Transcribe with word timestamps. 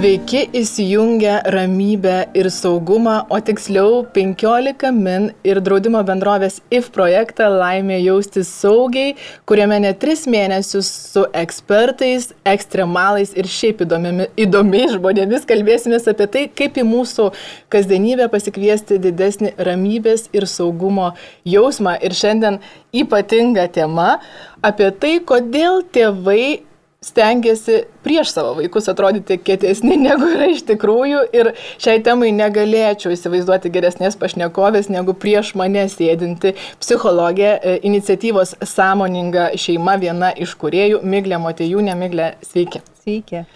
Sveiki 0.00 0.46
įsijungę 0.56 1.42
ramybę 1.44 2.26
ir 2.34 2.50
saugumą, 2.50 3.26
o 3.28 3.40
tiksliau 3.40 4.06
15 4.14 4.92
min 4.96 5.26
ir 5.44 5.58
draudimo 5.60 6.00
bendrovės 6.08 6.54
IF 6.72 6.86
projektą 6.94 7.50
Laimė 7.52 7.98
jaustis 8.00 8.48
saugiai, 8.48 9.10
kuriame 9.44 9.76
ne 9.84 9.90
3 9.92 10.24
mėnesius 10.32 10.88
su 11.10 11.26
ekspertais, 11.36 12.30
ekstremalais 12.48 13.34
ir 13.36 13.44
šiaip 13.44 13.84
įdomiais 13.84 14.96
žmonėmis 14.96 15.44
kalbėsimės 15.52 16.08
apie 16.14 16.30
tai, 16.32 16.46
kaip 16.48 16.80
į 16.80 16.86
mūsų 16.94 17.28
kasdienybę 17.68 18.30
pasikviesti 18.32 18.96
didesnį 19.04 19.52
ramybės 19.68 20.30
ir 20.32 20.48
saugumo 20.48 21.10
jausmą. 21.44 21.98
Ir 22.00 22.16
šiandien 22.16 22.56
ypatinga 23.04 23.68
tema 23.76 24.16
apie 24.64 24.88
tai, 24.96 25.18
kodėl 25.20 25.84
tėvai 25.92 26.69
stengiasi 27.04 27.82
prieš 28.02 28.32
savo 28.32 28.54
vaikus 28.54 28.88
atrodyti 28.88 29.38
kietesni 29.38 29.96
negu 30.06 30.26
yra 30.28 30.50
iš 30.52 30.66
tikrųjų 30.68 31.22
ir 31.32 31.48
šiai 31.80 32.02
temai 32.04 32.28
negalėčiau 32.36 33.14
įsivaizduoti 33.14 33.70
geresnės 33.72 34.18
pašnekovės 34.20 34.90
negu 34.92 35.14
prieš 35.16 35.54
mane 35.56 35.86
sėdinti 35.88 36.52
psichologė 36.82 37.54
e, 37.54 37.78
iniciatyvos 37.88 38.52
sąmoninga 38.74 39.46
šeima 39.56 39.94
viena 40.02 40.28
iš 40.36 40.52
kuriejų 40.60 41.00
Miglė 41.00 41.38
Motejūnė. 41.40 41.94
Miglė, 41.96 42.34
sveiki. 42.44 42.82
Sveiki. 43.00 43.46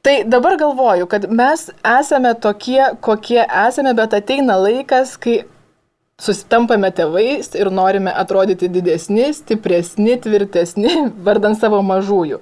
Tai 0.00 0.14
dabar 0.24 0.56
galvoju, 0.56 1.10
kad 1.12 1.26
mes 1.28 1.66
esame 1.84 2.32
tokie, 2.40 2.80
kokie 3.04 3.42
esame, 3.44 3.92
bet 3.98 4.16
ateina 4.16 4.56
laikas, 4.56 5.18
kai 5.20 5.42
susitampame 6.24 6.88
tėvais 6.96 7.52
ir 7.58 7.68
norime 7.68 8.16
atrodyti 8.16 8.72
didesni, 8.72 9.28
stipresni, 9.36 10.16
tvirtesni, 10.24 10.96
vardant 11.28 11.60
savo 11.60 11.84
mažųjų 11.84 12.40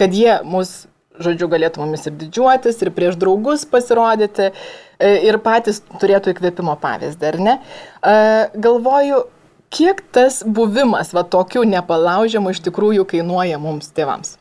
kad 0.00 0.14
jie 0.14 0.38
mus, 0.48 0.84
žodžiu, 1.22 1.48
galėtų 1.52 1.84
mumis 1.84 2.08
ir 2.08 2.16
didžiuotis, 2.18 2.80
ir 2.82 2.90
prieš 2.94 3.18
draugus 3.20 3.66
pasirodyti, 3.70 4.50
e, 4.98 5.12
ir 5.28 5.38
patys 5.42 5.82
turėtų 6.02 6.34
įkvėpimo 6.34 6.76
pavyzdį, 6.82 7.30
ar 7.30 7.40
ne? 7.48 7.58
E, 7.58 8.14
galvoju, 8.66 9.24
kiek 9.74 10.02
tas 10.14 10.42
buvimas, 10.46 11.12
va 11.14 11.26
tokių 11.26 11.66
nepalaužiamų, 11.74 12.54
iš 12.54 12.64
tikrųjų 12.68 13.06
kainuoja 13.14 13.60
mums 13.62 13.92
tėvams? 13.94 14.38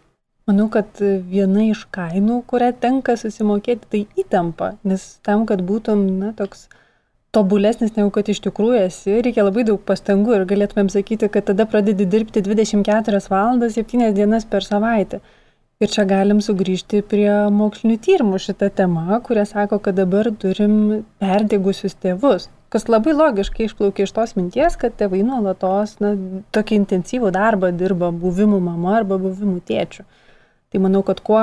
Manau, 0.49 0.67
kad 0.67 0.99
viena 0.99 1.69
iš 1.69 1.85
kainų, 1.95 2.41
kurią 2.49 2.73
tenka 2.75 3.15
susimokėti, 3.15 3.87
tai 3.87 4.01
įtampa, 4.19 4.73
nes 4.83 5.05
tam, 5.23 5.45
kad 5.47 5.61
būtum, 5.63 6.01
na, 6.19 6.33
toks 6.35 6.65
tobulesnis 7.33 7.95
negu 7.95 8.11
kad 8.13 8.27
iš 8.29 8.43
tikrųjų 8.45 8.81
esi, 8.83 9.15
reikia 9.25 9.45
labai 9.47 9.63
daug 9.69 9.79
pastangų 9.87 10.35
ir 10.35 10.43
galėtumėm 10.49 10.91
sakyti, 10.93 11.29
kad 11.33 11.47
tada 11.47 11.65
pradedi 11.69 12.05
dirbti 12.05 12.43
24 12.45 13.23
valandas, 13.31 13.77
7 13.79 14.11
dienas 14.13 14.45
per 14.45 14.67
savaitę. 14.67 15.21
Ir 15.83 15.91
čia 15.91 16.05
galim 16.07 16.39
sugrįžti 16.39 17.01
prie 17.11 17.29
mokslinių 17.51 17.97
tyrimų 18.05 18.37
šitą 18.39 18.69
temą, 18.77 19.17
kurie 19.25 19.43
sako, 19.49 19.81
kad 19.83 19.97
dabar 19.97 20.29
turim 20.39 20.75
perdegusius 21.19 21.97
tėvus. 21.99 22.45
Kas 22.71 22.87
labai 22.87 23.11
logiškai 23.17 23.67
išplaukia 23.67 24.07
iš 24.07 24.13
tos 24.15 24.31
minties, 24.37 24.77
kad 24.79 24.95
tėvai 24.97 25.19
nuolatos 25.27 25.97
na, 25.99 26.13
tokį 26.55 26.77
intensyvų 26.79 27.33
darbą 27.35 27.73
dirba 27.75 28.13
buvimu 28.15 28.61
mama 28.63 28.95
arba 29.01 29.19
buvimu 29.25 29.59
tėčiu. 29.67 30.05
Tai 30.71 30.81
manau, 30.85 31.03
kad 31.05 31.19
kuo 31.21 31.41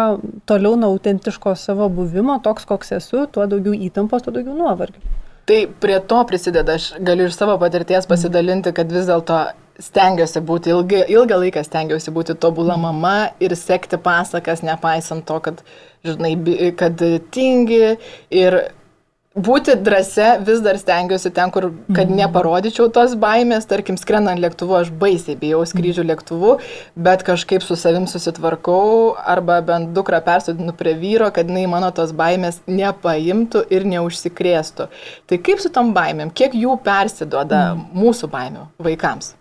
toliau 0.49 0.79
nuo 0.81 0.95
autentiško 0.95 1.53
savo 1.61 1.91
buvimo, 2.01 2.41
toks 2.43 2.65
koks 2.71 2.97
esu, 2.97 3.27
tuo 3.31 3.45
daugiau 3.51 3.77
įtampos, 3.77 4.25
tuo 4.25 4.33
daugiau 4.35 4.57
nuovargio. 4.57 5.05
Tai 5.51 5.61
prie 5.85 6.01
to 6.11 6.25
prisideda, 6.31 6.81
aš 6.81 6.95
galiu 7.05 7.29
iš 7.29 7.37
savo 7.37 7.59
patirties 7.61 8.09
pasidalinti, 8.09 8.73
kad 8.75 8.91
vis 8.91 9.07
dėlto 9.11 9.45
stengiuosi 9.81 10.43
būti 10.47 10.75
ilgai, 10.75 11.05
ilgą 11.13 11.39
laiką 11.45 11.63
stengiuosi 11.67 12.13
būti 12.15 12.37
tobula 12.41 12.77
mama 12.81 13.31
ir 13.43 13.57
sekti 13.59 14.01
pasakas, 14.01 14.65
nepaisant 14.67 15.27
to, 15.29 15.39
kad, 15.45 15.65
žinai, 16.07 16.35
kad 16.79 17.01
tingi 17.33 17.97
ir 18.31 18.61
būti 19.31 19.77
drąsia 19.79 20.41
vis 20.43 20.59
dar 20.65 20.79
stengiuosi 20.79 21.31
ten, 21.35 21.53
kur, 21.55 21.69
kad 21.95 22.09
mhm. 22.09 22.19
neparodyčiau 22.19 22.89
tos 22.93 23.15
baimės, 23.21 23.69
tarkim, 23.71 23.99
skrendant 24.01 24.43
lėktuvu, 24.43 24.75
aš 24.81 24.91
baisiai 25.01 25.39
bijau 25.39 25.63
skrydžių 25.69 26.07
lėktuvu, 26.09 26.57
bet 26.99 27.25
kažkaip 27.27 27.65
su 27.65 27.79
savim 27.79 28.09
susitvarkau 28.11 29.15
arba 29.19 29.61
bent 29.67 29.95
dukrą 29.97 30.23
persodinu 30.27 30.75
prie 30.77 30.97
vyro, 30.99 31.31
kad 31.35 31.51
jinai 31.51 31.69
mano 31.71 31.93
tos 31.95 32.15
baimės 32.17 32.61
nepaimtų 32.67 33.69
ir 33.71 33.87
neužsikrėstų. 33.95 34.91
Tai 35.31 35.43
kaip 35.47 35.63
su 35.63 35.71
tom 35.73 35.95
baimėm, 35.97 36.35
kiek 36.35 36.57
jų 36.59 36.81
persiduoda 36.85 37.71
mm. 37.75 37.91
mūsų 38.03 38.35
baimių 38.35 38.67
vaikams? 38.83 39.37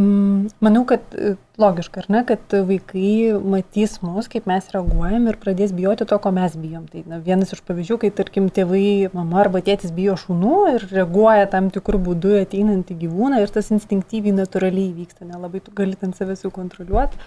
Mm, 0.00 0.48
manau, 0.64 0.86
kad 0.88 1.02
e, 1.12 1.34
logiška, 1.60 2.00
ar 2.00 2.06
ne, 2.08 2.20
kad 2.24 2.54
vaikai 2.68 3.34
matys 3.52 3.98
mus, 4.00 4.30
kaip 4.32 4.46
mes 4.48 4.70
reaguojam 4.72 5.26
ir 5.28 5.36
pradės 5.42 5.74
bijoti 5.76 6.06
to, 6.08 6.16
ko 6.24 6.32
mes 6.32 6.54
bijom. 6.56 6.86
Tai 6.88 7.02
na, 7.10 7.18
vienas 7.26 7.52
iš 7.52 7.60
pavyzdžių, 7.68 7.98
kai 8.00 8.12
tarkim 8.22 8.46
tėvai, 8.56 9.10
mama 9.12 9.42
arba 9.42 9.60
tėtis 9.66 9.92
bijo 9.92 10.16
šunų 10.22 10.54
ir 10.70 10.88
reaguoja 10.94 11.50
tam 11.52 11.68
tikrų 11.74 12.00
būdų 12.06 12.38
ateinantį 12.46 12.96
gyvūną 13.02 13.42
ir 13.44 13.52
tas 13.52 13.68
instinktyviai 13.76 14.32
natūraliai 14.38 14.94
vyksta, 15.02 15.28
nelabai 15.28 15.60
tu 15.66 15.76
gali 15.76 16.00
ten 16.00 16.16
save 16.16 16.38
sukontroliuoti, 16.40 17.20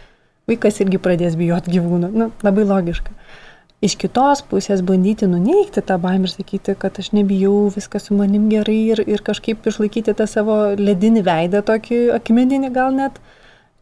vaikas 0.50 0.81
irgi 0.81 1.03
pradės 1.03 1.38
bijoti 1.38 1.78
gyvūną. 1.78 2.09
Na, 2.09 2.31
labai 2.47 2.66
logiška. 2.73 3.13
Uh, 3.13 3.53
iš 3.84 3.96
kitos 4.00 4.42
pusės 4.48 4.82
bandyti 4.86 5.28
nuneikti 5.30 5.84
tą 5.86 5.98
baimę 6.02 6.30
ir 6.30 6.34
sakyti, 6.34 6.76
kad 6.80 7.00
aš 7.02 7.12
nebijau, 7.16 7.70
viskas 7.76 8.08
su 8.08 8.18
manim 8.18 8.50
gerai 8.52 8.80
ir, 8.96 9.04
ir 9.08 9.24
kažkaip 9.26 9.68
išlaikyti 9.68 10.16
tą 10.18 10.28
savo 10.30 10.58
ledinį 10.80 11.24
veidą, 11.28 11.64
tokį 11.68 12.04
akmeninį 12.18 12.72
gal 12.76 12.96
net, 12.96 13.20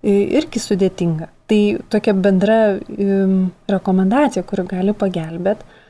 irgi 0.01 0.61
sudėtinga. 0.61 1.29
Tai 1.51 1.61
tokia 1.93 2.15
bendra 2.17 2.57
rekomendacija, 3.69 4.43
kuri 4.47 4.65
gali 4.71 4.97
pagelbėti 4.97 5.80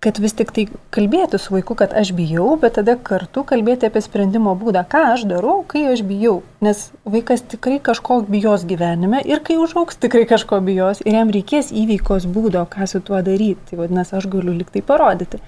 kad 0.00 0.18
vis 0.18 0.32
tik 0.32 0.50
tai 0.56 0.64
kalbėti 0.94 1.38
su 1.38 1.52
vaiku, 1.52 1.74
kad 1.76 1.92
aš 1.96 2.14
bijau, 2.16 2.54
bet 2.60 2.78
tada 2.78 2.94
kartu 3.08 3.42
kalbėti 3.48 3.88
apie 3.88 4.00
sprendimo 4.00 4.54
būdą, 4.56 4.86
ką 4.88 5.02
aš 5.12 5.26
darau, 5.28 5.58
kai 5.68 5.82
aš 5.92 6.00
bijau. 6.08 6.38
Nes 6.64 6.86
vaikas 7.04 7.44
tikrai 7.52 7.76
kažko 7.84 8.22
bijos 8.28 8.64
gyvenime 8.68 9.20
ir 9.28 9.42
kai 9.44 9.58
užauks 9.60 10.00
tikrai 10.00 10.24
kažko 10.30 10.62
bijos 10.64 11.04
ir 11.04 11.18
jam 11.18 11.32
reikės 11.36 11.68
įveikos 11.82 12.24
būdo, 12.32 12.64
ką 12.72 12.88
su 12.88 13.02
tuo 13.04 13.20
daryti. 13.26 13.60
Tai 13.68 13.82
vadinasi, 13.82 14.16
aš 14.16 14.30
galiu 14.32 14.56
liktai 14.56 14.80
parodyti. 14.80 15.42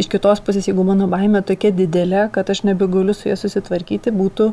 Iš 0.00 0.08
kitos 0.08 0.40
pusės, 0.46 0.70
jeigu 0.70 0.86
mano 0.88 1.08
baime 1.10 1.42
tokia 1.44 1.74
didelė, 1.74 2.28
kad 2.32 2.48
aš 2.48 2.62
nebegaliu 2.64 3.12
su 3.12 3.28
ja 3.28 3.36
susitvarkyti, 3.36 4.14
būtų 4.14 4.52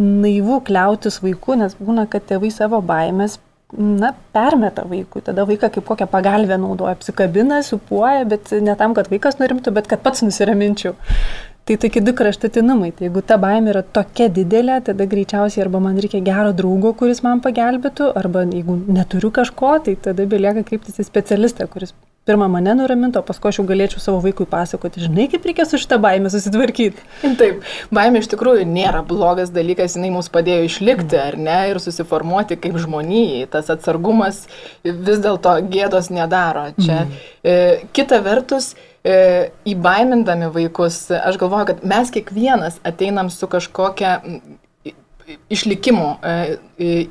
naivu 0.00 0.60
kliautis 0.64 1.20
vaiku, 1.24 1.56
nes 1.60 1.76
būna, 1.76 2.06
kad 2.08 2.24
tėvai 2.28 2.52
savo 2.54 2.80
baimės 2.80 3.36
na, 3.72 4.12
permeta 4.32 4.84
vaikui. 4.88 5.22
Tada 5.26 5.46
vaiką 5.48 5.70
kaip 5.74 5.84
kokią 5.88 6.06
pagalbę 6.10 6.58
naudoja, 6.58 6.94
apsikabina, 6.96 7.62
supuoja, 7.66 8.24
bet 8.24 8.52
ne 8.62 8.76
tam, 8.78 8.94
kad 8.94 9.10
vaikas 9.10 9.40
nurimtų, 9.40 9.74
bet 9.74 9.90
kad 9.90 10.02
pats 10.04 10.22
nusiraminčiau. 10.26 10.94
Tai 11.66 11.74
tokie 11.82 12.00
du 12.00 12.14
kraštutinumai. 12.14 12.92
Tai 12.94 13.08
jeigu 13.08 13.24
ta 13.26 13.40
baimė 13.42 13.72
yra 13.72 13.82
tokia 13.82 14.28
didelė, 14.30 14.78
tada 14.86 15.06
greičiausiai 15.10 15.64
arba 15.64 15.80
man 15.82 15.98
reikia 15.98 16.22
gero 16.22 16.52
draugo, 16.54 16.92
kuris 16.94 17.24
man 17.26 17.42
pagelbėtų, 17.42 18.12
arba 18.20 18.44
jeigu 18.46 18.78
neturiu 18.86 19.32
kažko, 19.34 19.72
tai 19.82 19.96
tada 19.98 20.28
belieka 20.30 20.62
kreiptis 20.68 21.02
į 21.02 21.08
specialistą, 21.08 21.66
kuris 21.72 21.96
pirmą 22.26 22.48
mane 22.50 22.74
nuramintų, 22.78 23.20
o 23.20 23.26
paskui 23.26 23.50
aš 23.50 23.60
jau 23.60 23.64
galėčiau 23.68 24.02
savo 24.02 24.18
vaikui 24.24 24.48
pasakoti, 24.50 25.04
žinai, 25.06 25.28
kaip 25.30 25.46
reikia 25.46 25.66
su 25.68 25.78
šitą 25.80 25.98
baimę 26.02 26.30
susitvarkyti. 26.32 27.04
Taip, 27.40 27.62
baimė 27.94 28.22
iš 28.22 28.30
tikrųjų 28.32 28.66
nėra 28.70 29.04
blogas 29.06 29.52
dalykas, 29.54 29.94
jinai 29.98 30.10
mums 30.14 30.30
padėjo 30.34 30.66
išlikti, 30.66 31.20
ar 31.22 31.38
ne, 31.38 31.60
ir 31.70 31.80
susiformuoti 31.82 32.58
kaip 32.60 32.80
žmonijai. 32.82 33.46
Tas 33.52 33.70
atsargumas 33.72 34.44
vis 34.82 35.22
dėlto 35.22 35.56
gėdos 35.70 36.10
nedaro. 36.14 36.68
Čia 36.80 37.00
mm. 37.04 37.16
e, 37.46 37.56
kita 37.96 38.20
vertus, 38.26 38.72
e, 39.06 39.50
įbaimindami 39.70 40.50
vaikus, 40.54 41.04
aš 41.14 41.38
galvoju, 41.42 41.70
kad 41.70 41.86
mes 41.86 42.14
kiekvienas 42.14 42.80
ateinam 42.86 43.30
su 43.30 43.46
kažkokia 43.50 44.18
išlikimo, 45.50 46.16
e, 46.22 46.56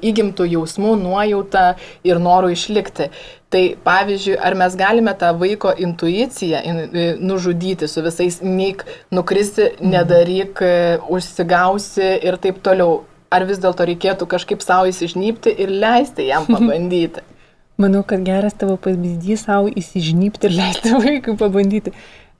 įgimtų 0.10 0.48
jausmų, 0.54 0.96
nuojautą 1.02 1.66
ir 2.08 2.20
norų 2.22 2.54
išlikti. 2.56 3.10
Tai 3.54 3.64
pavyzdžiui, 3.86 4.36
ar 4.42 4.56
mes 4.60 4.76
galime 4.76 5.14
tą 5.20 5.32
vaiko 5.40 5.72
intuiciją 5.72 6.62
e, 6.62 7.06
nužudyti 7.20 7.88
su 7.88 8.04
visais 8.06 8.42
neik, 8.44 8.86
nukristi, 9.16 9.70
mhm. 9.70 9.92
nedaryk, 9.94 10.64
e, 10.64 10.74
užsigausi 11.10 12.16
ir 12.26 12.40
taip 12.42 12.64
toliau. 12.66 13.04
Ar 13.34 13.44
vis 13.44 13.58
dėlto 13.60 13.84
reikėtų 13.90 14.28
kažkaip 14.32 14.62
savo 14.64 14.86
įsižnypti 14.88 15.52
ir 15.60 15.72
leisti 15.74 16.28
jam 16.30 16.46
pabandyti? 16.48 17.24
Manau, 17.82 18.06
kad 18.08 18.22
geras 18.24 18.54
tavo 18.56 18.78
pavyzdys 18.80 19.48
savo 19.50 19.68
įsižnypti 19.68 20.48
ir 20.48 20.54
leisti 20.56 20.94
vaikui 21.04 21.36
pabandyti. 21.40 21.92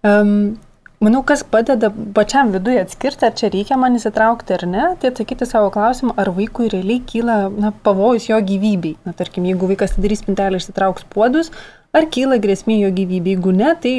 Um, 0.06 0.56
Manau, 1.04 1.20
kas 1.28 1.42
padeda 1.44 1.90
pačiam 2.16 2.54
viduje 2.54 2.80
atskirti, 2.80 3.26
ar 3.28 3.34
čia 3.36 3.50
reikia 3.52 3.76
man 3.80 3.98
įsitraukti 3.98 4.56
ar 4.56 4.64
ne, 4.70 4.84
tai 5.02 5.10
atsakyti 5.12 5.48
savo 5.50 5.68
klausimą, 5.74 6.14
ar 6.22 6.32
vaikui 6.38 6.70
realiai 6.72 7.02
kyla 7.04 7.36
na, 7.52 7.74
pavojus 7.84 8.30
jo 8.30 8.40
gyvybei. 8.40 8.94
Na, 9.04 9.12
tarkim, 9.18 9.44
jeigu 9.50 9.68
vaikas 9.68 9.98
atidarys 9.98 10.24
spintelę 10.24 10.56
ir 10.56 10.64
įsitrauks 10.64 11.04
puodus, 11.12 11.52
ar 11.96 12.08
kyla 12.16 12.40
grėsmė 12.44 12.80
jo 12.80 12.94
gyvybei. 12.96 13.36
Jeigu 13.36 13.52
ne, 13.56 13.74
tai 13.84 13.94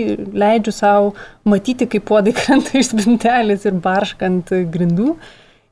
leidžiu 0.44 0.72
savo 0.72 1.12
matyti, 1.44 1.88
kaip 1.92 2.08
puodai 2.08 2.32
krenta 2.40 2.78
iš 2.80 2.94
spintelės 2.94 3.68
ir 3.68 3.76
barškant 3.84 4.54
grindų. 4.72 5.18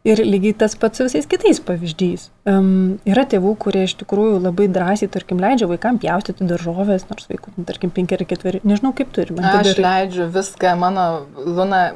Ir 0.05 0.21
lygiai 0.21 0.53
tas 0.61 0.75
pats 0.77 1.01
su 1.01 1.07
visais 1.07 1.25
kitais 1.25 1.63
pavyzdžiais. 1.65 2.27
Um, 2.51 2.99
yra 3.09 3.23
tėvų, 3.25 3.55
kurie 3.63 3.87
iš 3.87 3.95
tikrųjų 4.03 4.43
labai 4.45 4.67
drąsiai, 4.73 5.09
tarkim, 5.13 5.41
leidžia 5.41 5.69
vaikams 5.71 6.03
pjaustyti 6.03 6.45
daržovės, 6.51 7.07
nors 7.09 7.31
vaikų, 7.31 7.55
tarkim, 7.65 7.93
penki 7.95 8.19
ar 8.19 8.27
ketveri, 8.29 8.61
nežinau 8.69 8.93
kaip 8.99 9.15
turi. 9.17 9.33
Aš 9.41 9.73
dar... 9.73 9.81
leidžiu 9.87 10.29
viską, 10.35 10.75
mano 10.77 11.07
Luna 11.41 11.87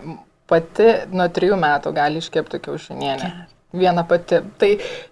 pati 0.48 0.88
nuo 1.12 1.28
trijų 1.28 1.60
metų 1.60 1.92
gali 2.00 2.24
iškepti 2.24 2.62
kiaušinienę. 2.64 3.30
Viena 3.72 4.00
pati. 4.08 4.38
Tai 4.56 4.70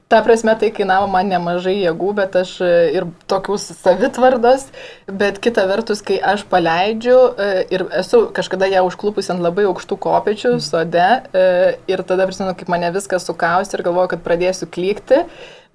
ta 0.08 0.22
prasme 0.24 0.54
tai 0.56 0.70
kainavo 0.72 1.10
man 1.12 1.28
nemažai 1.28 1.74
jėgų, 1.74 2.12
bet 2.16 2.38
aš 2.40 2.54
e, 2.64 2.70
ir 2.96 3.04
tokių 3.28 3.58
savitvardos, 3.60 4.64
bet 5.12 5.40
kita 5.44 5.66
vertus, 5.68 6.00
kai 6.00 6.16
aš 6.32 6.46
paleidžiu 6.48 7.18
e, 7.36 7.48
ir 7.76 7.84
esu 8.00 8.22
kažkada 8.32 8.70
ją 8.72 8.86
užklupus 8.88 9.28
ant 9.34 9.44
labai 9.44 9.66
aukštų 9.68 9.98
kopečių 10.06 10.54
mm. 10.54 10.64
sode 10.64 11.04
e, 11.04 11.44
ir 11.92 12.04
tada 12.08 12.24
prisimenu, 12.30 12.56
kaip 12.56 12.72
mane 12.72 12.88
viskas 12.96 13.28
sukausi 13.28 13.76
ir 13.76 13.84
galvoju, 13.84 14.14
kad 14.14 14.24
pradėsiu 14.24 14.70
klykti, 14.72 15.26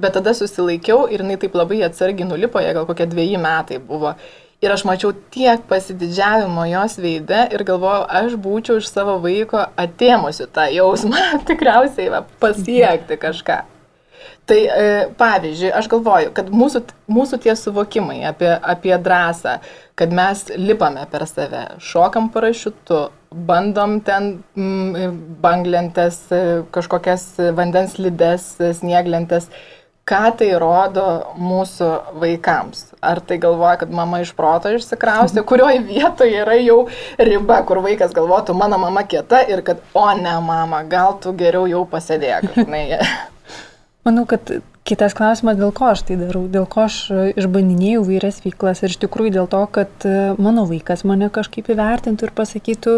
bet 0.01 0.17
tada 0.17 0.33
susilaikiau 0.33 1.05
ir 1.13 1.21
jinai 1.21 1.37
taip 1.43 1.53
labai 1.61 1.83
atsargiai 1.85 2.31
nulipo, 2.33 2.65
jie 2.65 2.73
gal 2.79 2.89
kokie 2.89 3.05
dviejai 3.13 3.45
metai 3.45 3.77
buvo. 3.77 4.15
Ir 4.61 4.69
aš 4.69 4.83
mačiau 4.85 5.09
tiek 5.33 5.63
pasididžiavimo 5.69 6.67
jos 6.69 6.99
veide 7.01 7.47
ir 7.49 7.63
galvojau, 7.65 8.03
aš 8.05 8.35
būčiau 8.43 8.77
iš 8.77 8.91
savo 8.91 9.15
vaiko 9.23 9.63
atėmusi 9.83 10.45
tą 10.53 10.67
jausmą 10.69 11.21
tikriausiai 11.49 12.11
va, 12.13 12.21
pasiekti 12.43 13.17
kažką. 13.21 13.61
Tai 14.45 14.57
e, 14.57 14.85
pavyzdžiui, 15.17 15.71
aš 15.79 15.87
galvoju, 15.89 16.29
kad 16.35 16.49
mūsų, 16.53 16.81
mūsų 17.09 17.39
tie 17.41 17.53
suvokimai 17.57 18.19
apie, 18.29 18.49
apie 18.51 18.93
drąsą, 19.01 19.57
kad 19.97 20.13
mes 20.13 20.43
lipame 20.57 21.07
per 21.09 21.25
save, 21.29 21.61
šokam 21.81 22.29
parašiutu, 22.33 23.03
bandom 23.47 23.99
ten 24.05 24.31
mm, 24.57 25.19
banglentės, 25.41 26.23
e, 26.33 26.41
kažkokias 26.73 27.27
vandens 27.57 27.95
lides, 28.01 28.49
snieglentės, 28.81 29.49
ką 30.09 30.21
tai 30.37 30.49
rodo 30.59 31.05
mūsų 31.39 31.89
vaikams. 32.21 32.87
Ar 33.05 33.21
tai 33.25 33.37
galvoja, 33.41 33.77
kad 33.83 33.93
mama 33.93 34.21
iš 34.23 34.33
proto 34.37 34.71
išsikraustė, 34.73 35.43
kurioje 35.47 35.81
vietoje 35.85 36.41
yra 36.41 36.57
jau 36.59 36.79
riba, 37.19 37.61
kur 37.67 37.81
vaikas 37.85 38.13
galvotų, 38.17 38.55
mano 38.57 38.81
mama 38.81 39.05
kieta 39.07 39.43
ir 39.49 39.63
kad, 39.65 39.81
o 39.93 40.07
ne 40.17 40.35
mama, 40.43 40.83
gal 40.89 41.17
tu 41.21 41.33
geriau 41.37 41.69
jau 41.69 41.85
pasėdėk. 41.89 42.51
Manau, 44.07 44.25
kad 44.29 44.49
kitas 44.87 45.13
klausimas, 45.17 45.59
dėl 45.59 45.73
ko 45.77 45.91
aš 45.93 46.05
tai 46.09 46.17
darau, 46.19 46.47
dėl 46.51 46.65
ko 46.69 46.87
aš 46.87 47.03
išbandinėjau 47.37 48.05
vairias 48.07 48.41
veiklas 48.43 48.81
ir 48.81 48.89
iš 48.89 49.01
tikrųjų 49.03 49.35
dėl 49.37 49.49
to, 49.51 49.61
kad 49.77 50.07
mano 50.41 50.65
vaikas 50.69 51.05
mane 51.05 51.29
kažkaip 51.33 51.69
įvertintų 51.69 52.27
ir 52.27 52.33
pasakytų, 52.37 52.95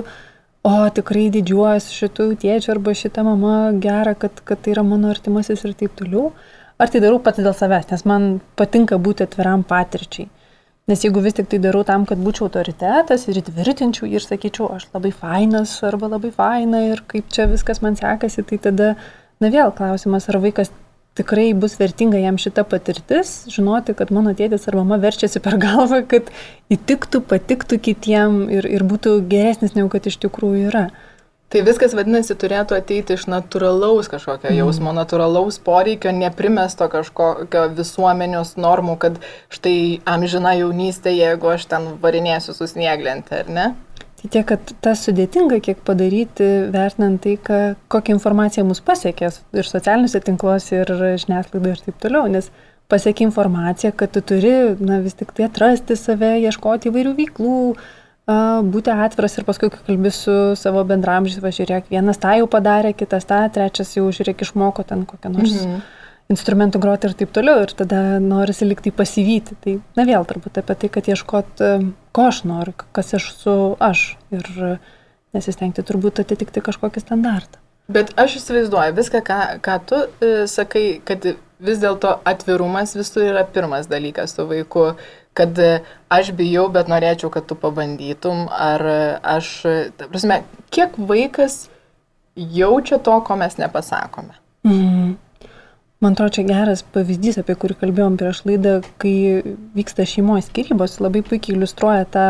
o 0.63 0.73
tikrai 0.95 1.27
didžiuojas 1.33 1.89
šitų 1.91 2.29
tėčių 2.39 2.71
arba 2.77 2.95
šitą 2.95 3.25
mamą 3.27 3.55
gerą, 3.83 4.15
kad, 4.15 4.39
kad 4.47 4.63
tai 4.63 4.77
yra 4.77 4.85
mano 4.88 5.11
artimasis 5.11 5.65
ir 5.67 5.75
taip 5.75 5.97
toliau 6.00 6.31
ar 6.81 6.92
tai 6.94 7.02
darau 7.04 7.20
pats 7.24 7.42
dėl 7.42 7.56
savęs, 7.58 7.90
nes 7.92 8.06
man 8.10 8.30
patinka 8.60 9.00
būti 9.02 9.25
atviram 9.28 9.66
patirčiai. 9.68 10.30
Nes 10.92 11.00
jeigu 11.06 11.22
vis 11.24 11.38
tik 11.38 11.48
tai 11.48 11.62
darau 11.64 11.86
tam, 11.88 12.04
kad 12.04 12.20
būčiau 12.20 12.50
autoritetas 12.50 13.30
ir 13.31 13.38
įtvirtinčiau 13.40 14.10
ir 14.12 14.24
sakyčiau, 14.24 14.68
aš 14.75 14.90
labai 14.92 15.14
fainas 15.16 15.78
arba 15.88 16.10
labai 16.12 16.34
faina 16.36 16.81
ir 16.90 17.06
kaip 17.08 17.30
čia 17.31 17.48
viskas 17.48 17.80
man 17.86 17.96
sekasi, 17.96 18.44
tai 18.50 18.60
tada, 18.66 18.90
na 19.40 19.52
vėl 19.54 19.72
klausimas, 19.78 20.28
ar 20.28 20.42
vaikas 20.44 20.74
tikrai 21.16 21.54
bus 21.54 21.78
vertinga 21.80 22.20
jam 22.20 22.36
šita 22.42 22.66
patirtis, 22.68 23.31
žinoti, 23.54 23.96
kad 23.98 24.12
mano 24.12 24.34
tėtis 24.36 24.68
ar 24.68 24.80
mama 24.81 24.98
verčiasi 25.02 25.40
per 25.46 25.56
galvą, 25.62 26.02
kad 26.10 26.31
įtiktų, 26.74 27.24
patiktų 27.30 27.80
kitiem 27.88 28.44
ir, 28.52 28.68
ir 28.68 28.84
būtų 28.90 29.20
geresnis 29.30 29.78
negu 29.78 29.92
kad 29.94 30.10
iš 30.10 30.20
tikrųjų 30.25 30.68
yra. 30.72 30.88
Tai 31.53 31.61
viskas 31.61 31.91
vadinasi 31.94 32.33
turėtų 32.41 32.73
ateiti 32.79 33.13
iš 33.13 33.27
natūralaus 33.29 34.07
kažkokio 34.09 34.50
mm. 34.50 34.57
jausmo, 34.57 34.89
natūralaus 34.97 35.59
poreikio, 35.61 36.09
neprimesto 36.17 36.88
kažkokio 36.89 37.67
visuomenios 37.77 38.55
normų, 38.57 38.95
kad 39.03 39.19
štai 39.53 39.75
amžina 40.09 40.55
jaunystė, 40.57 41.13
jeigu 41.13 41.51
aš 41.53 41.67
ten 41.69 41.91
varinėsiu 42.01 42.57
su 42.57 42.65
snieglente, 42.71 43.44
ar 43.44 43.53
ne? 43.53 43.67
Tai 44.23 44.31
tiek, 44.33 44.47
kad 44.50 44.73
tas 44.81 45.05
sudėtinga, 45.05 45.61
kiek 45.61 45.85
padaryti, 45.85 46.50
vertinant 46.73 47.21
tai, 47.21 47.38
ka, 47.38 47.61
kokią 47.91 48.17
informaciją 48.17 48.65
mus 48.65 48.81
pasiekė 48.81 49.29
ir 49.29 49.69
socialiniuose 49.69 50.25
tinkluose, 50.25 50.79
ir 50.79 50.94
žiniasklaidoje 51.21 51.77
ir 51.77 51.85
taip 51.85 52.01
toliau, 52.01 52.29
nes 52.33 52.50
pasiekė 52.89 53.27
informacija, 53.27 53.94
kad 53.94 54.15
tu 54.15 54.25
turi 54.25 54.55
na, 54.81 55.03
vis 55.05 55.19
tik 55.19 55.35
tai 55.38 55.51
atrasti 55.51 56.00
save, 56.00 56.39
ieškoti 56.47 56.89
įvairių 56.89 57.13
veiklų, 57.19 57.59
būti 58.28 58.94
atviras 58.94 59.38
ir 59.38 59.44
paskui, 59.48 59.70
kai 59.74 59.81
kalbi 59.88 60.12
su 60.14 60.56
savo 60.60 60.84
bendramžiais, 60.88 61.42
važiuok, 61.44 61.90
vienas 61.92 62.22
tą 62.22 62.38
jau 62.40 62.48
padarė, 62.48 62.94
kitas 62.96 63.28
tą, 63.28 63.42
trečias 63.52 63.96
jau 63.98 64.08
žiūrėk 64.08 64.46
išmoko 64.46 64.84
ten 64.88 65.04
kokią 65.06 65.34
nors 65.34 65.58
mhm. 65.60 65.81
instrumentų 66.31 66.80
groti 66.80 67.10
ir 67.10 67.18
taip 67.20 67.34
toliau, 67.36 67.66
ir 67.66 67.74
tada 67.75 68.20
norisi 68.24 68.68
likti 68.68 68.96
pasivyti. 68.96 69.58
Tai, 69.60 69.78
na 70.00 70.08
vėl 70.08 70.24
turbūt 70.30 70.62
apie 70.62 70.75
tai, 70.75 70.90
kad 70.90 71.10
ieškot, 71.12 71.66
ko 72.16 72.30
aš 72.30 72.44
noriu, 72.48 72.75
kas 72.96 73.14
aš 73.20 73.34
su 73.42 73.58
aš 73.84 74.14
ir 74.31 74.80
nesistengti 75.34 75.84
turbūt 75.84 76.24
atitikti 76.24 76.64
kažkokį 76.64 77.04
standartą. 77.04 77.60
Bet 77.92 78.14
aš 78.16 78.38
įsivaizduoju, 78.40 78.96
viską, 78.96 79.20
ką, 79.28 79.40
ką 79.64 79.74
tu 79.90 79.98
e, 80.00 80.30
sakai, 80.48 81.02
kad 81.04 81.25
vis 81.64 81.81
dėlto 81.81 82.14
atvirumas 82.28 82.96
visur 82.96 83.25
yra 83.28 83.44
pirmas 83.44 83.90
dalykas 83.92 84.38
su 84.38 84.46
vaiku 84.48 84.94
kad 85.33 85.59
aš 86.13 86.31
bijau, 86.38 86.68
bet 86.74 86.89
norėčiau, 86.91 87.31
kad 87.33 87.47
tu 87.50 87.57
pabandytum, 87.59 88.45
ar 88.51 88.83
aš, 89.35 89.51
ta 89.97 90.09
prasme, 90.12 90.41
kiek 90.74 90.95
vaikas 90.97 91.68
jaučia 92.35 93.00
to, 93.01 93.18
ko 93.25 93.38
mes 93.41 93.57
nepasakome. 93.57 94.38
Mm. 94.68 95.15
Man 96.03 96.18
atrodo, 96.18 96.35
čia 96.35 96.44
geras 96.47 96.83
pavyzdys, 96.94 97.39
apie 97.39 97.56
kurį 97.59 97.77
kalbėjom 97.80 98.18
prieš 98.19 98.44
laidą, 98.47 98.80
kai 99.01 99.15
vyksta 99.77 100.06
šeimos 100.09 100.50
skirybos, 100.50 101.00
labai 101.03 101.24
puikiai 101.25 101.56
iliustruoja 101.56 102.09
tą 102.12 102.25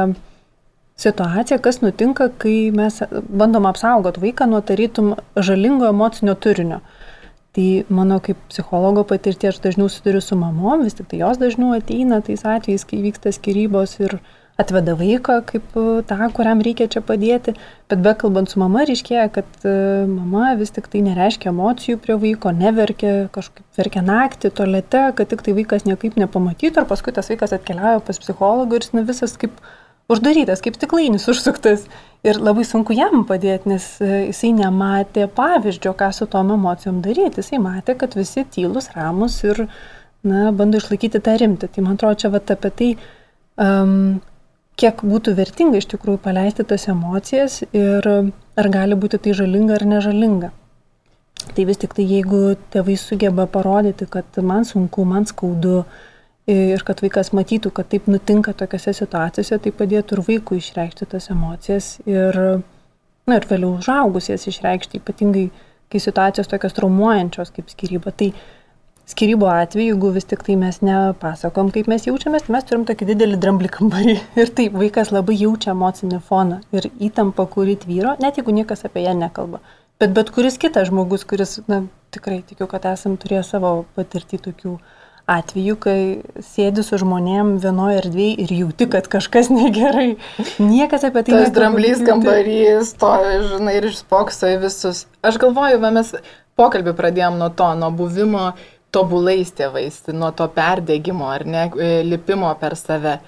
situaciją, 1.03 1.57
kas 1.63 1.81
nutinka, 1.81 2.29
kai 2.39 2.69
mes 2.75 3.01
bandom 3.11 3.65
apsaugoti 3.65 4.21
vaiką 4.21 4.47
nuo 4.51 4.61
tarytum 4.61 5.15
žalingo 5.35 5.89
emocinio 5.89 6.38
turinio. 6.38 6.83
Mm 6.83 7.02
Tai 7.53 7.85
mano 7.94 8.17
kaip 8.25 8.39
psichologo 8.50 9.03
patirtie 9.05 9.51
aš 9.51 9.59
dažniau 9.61 9.89
suduriu 9.91 10.23
su 10.25 10.33
mamom, 10.33 10.81
vis 10.88 10.95
tik 10.97 11.11
tai 11.11 11.19
jos 11.21 11.38
dažniau 11.38 11.75
ateina 11.77 12.17
tais 12.25 12.41
atvejais, 12.41 12.85
kai 12.89 13.01
vyksta 13.03 13.33
skirybos 13.35 14.00
ir 14.01 14.17
atveda 14.57 14.95
vaiką 14.97 15.35
kaip 15.50 15.77
e, 15.77 15.83
tą, 16.09 16.17
kuriam 16.33 16.61
reikia 16.65 16.88
čia 16.89 17.01
padėti, 17.05 17.55
bet 17.89 18.01
bekalbant 18.05 18.50
su 18.50 18.61
mama 18.61 18.88
ryškėja, 18.89 19.27
kad 19.33 19.65
e, 19.65 19.75
mama 20.09 20.53
vis 20.57 20.73
tik 20.73 20.89
tai 20.94 21.01
nereiškia 21.05 21.51
emocijų 21.53 22.01
prie 22.01 22.17
vaiko, 22.25 22.53
neverkia, 22.57 23.13
kažkaip 23.33 23.65
verkia 23.77 24.06
naktį, 24.06 24.53
tolete, 24.57 25.06
kad 25.17 25.29
tik 25.29 25.45
tai 25.45 25.57
vaikas 25.57 25.85
niekaip 25.89 26.17
nepamatytų, 26.21 26.83
ar 26.83 26.89
paskui 26.89 27.13
tas 27.13 27.29
vaikas 27.33 27.53
atkeliauja 27.57 28.01
pas 28.06 28.21
psichologą 28.21 28.78
ir 28.78 28.85
jis 28.85 29.09
visas 29.09 29.37
kaip 29.42 29.57
uždarytas, 30.12 30.62
kaip 30.64 30.78
stiklainis 30.78 31.28
užsuktas. 31.31 31.88
Ir 32.24 32.38
labai 32.40 32.64
sunku 32.64 32.95
jam 32.95 33.26
padėti, 33.28 33.68
nes 33.74 33.86
e, 34.00 34.10
jisai 34.30 34.54
nematė 34.56 35.26
pavyzdžio, 35.36 35.92
ką 36.00 36.07
su 36.16 36.28
tom 36.31 36.54
emocijom 36.56 37.02
daryti. 37.04 37.42
Jisai 37.44 37.60
matė, 37.60 37.98
kad 38.00 38.16
visi 38.16 38.45
tylus, 38.48 38.88
ramus 38.95 39.42
ir, 39.44 39.66
na, 40.24 40.54
bando 40.56 40.80
išlaikyti 40.80 41.19
tą 41.24 41.36
rimtį. 41.42 41.68
Tai 41.68 41.83
man 41.83 42.00
atrodo, 42.00 42.22
čia 42.22 42.31
va 42.31 42.40
apie 42.40 42.72
tai, 42.80 42.90
um, 43.60 44.22
kiek 44.80 45.04
būtų 45.04 45.36
vertinga 45.36 45.81
iš 45.81 45.90
tikrųjų 45.92 46.22
paleisti 46.24 46.64
tas 46.68 46.88
emocijas 46.92 47.60
ir 47.76 48.07
ar 48.07 48.72
gali 48.72 48.95
būti 48.95 49.19
tai 49.19 49.36
žalinga 49.36 49.76
ar 49.76 49.86
nežalinga. 49.92 50.54
Tai 51.44 51.68
vis 51.68 51.83
tik 51.83 51.92
tai 51.98 52.07
jeigu 52.07 52.56
tėvai 52.72 52.95
sugeba 52.95 53.50
parodyti, 53.52 54.07
kad 54.07 54.40
man 54.40 54.64
sunku, 54.64 55.04
man 55.04 55.28
skaudu, 55.28 55.83
uh, 55.83 56.12
ir 56.50 56.83
kad 56.85 57.02
vaikas 57.04 57.31
matytų, 57.35 57.71
kad 57.76 57.90
taip 57.92 58.07
nutinka 58.12 58.54
tokiose 58.57 58.94
situacijose, 58.95 59.59
tai 59.64 59.71
padėtų 59.76 60.18
ir 60.18 60.23
vaikui 60.28 60.59
išreikšti 60.59 61.07
tas 61.14 61.30
emocijas 61.31 61.94
ir, 62.06 62.40
na, 63.28 63.38
ir 63.38 63.47
vėliau 63.47 63.78
užaugusies 63.78 64.50
išreikšti, 64.52 65.00
ypatingai 65.00 65.47
kai 65.92 66.02
situacijos 66.04 66.50
tokios 66.52 66.76
traumuojančios 66.76 67.54
kaip 67.56 67.71
skyryba. 67.71 68.12
Tai 68.18 68.31
skyrybo 69.07 69.47
atveju, 69.52 69.94
jeigu 69.94 70.12
vis 70.16 70.28
tik 70.28 70.44
tai 70.44 70.57
mes 70.59 70.81
nepasakom, 70.83 71.69
kaip 71.76 71.88
mes 71.92 72.07
jaučiamės, 72.09 72.47
tai 72.47 72.57
mes 72.57 72.68
turim 72.68 72.83
tokį 72.90 73.07
didelį 73.14 73.40
dramblį 73.40 73.71
kambarį. 73.78 74.18
Ir 74.42 74.52
taip, 74.57 74.76
vaikas 74.80 75.14
labai 75.16 75.38
jaučia 75.40 75.71
emocinį 75.76 76.19
foną 76.28 76.59
ir 76.76 76.90
įtampą, 77.07 77.47
kuri 77.56 77.78
tvyro, 77.80 78.18
net 78.23 78.40
jeigu 78.40 78.56
niekas 78.56 78.83
apie 78.90 79.06
ją 79.06 79.16
nekalba. 79.16 79.62
Bet 80.02 80.12
bet 80.16 80.33
kuris 80.35 80.57
kitas 80.59 80.90
žmogus, 80.90 81.23
kuris, 81.30 81.59
na, 81.69 81.85
tikrai 82.12 82.42
tikiu, 82.44 82.66
kad 82.68 82.83
esam 82.90 83.16
turėję 83.21 83.44
savo 83.45 83.76
patirtį 83.95 84.40
tokių 84.47 84.71
uh, 84.73 85.03
atvejų, 85.30 85.75
kai 85.80 85.97
sėdi 86.44 86.83
su 86.83 86.99
žmonėm 86.99 87.56
vienoje 87.63 88.01
erdvėje 88.01 88.35
ir 88.44 88.53
jauti, 88.57 88.87
kad 88.92 89.07
kažkas 89.11 89.49
negerai. 89.53 90.18
Niekas 90.59 91.06
apie 91.07 91.23
tai 91.23 91.35
nekalba. 91.35 91.45
Tas 91.47 91.56
dramblys 91.56 92.03
kambarys, 92.07 92.94
to, 92.99 93.11
žinai, 93.53 93.77
ir 93.80 93.87
išspokso 93.92 94.51
į 94.51 94.57
visus. 94.65 95.06
Aš 95.23 95.39
galvoju, 95.42 95.80
mes 95.83 96.11
pokalbį 96.59 96.95
pradėjom 96.97 97.39
nuo 97.39 97.49
to, 97.56 97.69
nuo 97.80 97.92
buvimo 97.95 98.51
tobulais 98.94 99.49
tėvais, 99.56 100.03
nuo 100.13 100.33
to 100.37 100.49
perdėgymo 100.53 101.31
ar 101.33 101.47
ne, 101.49 101.63
e, 101.80 101.94
lipimo 102.06 102.51
per 102.59 102.77
save. 102.77 103.19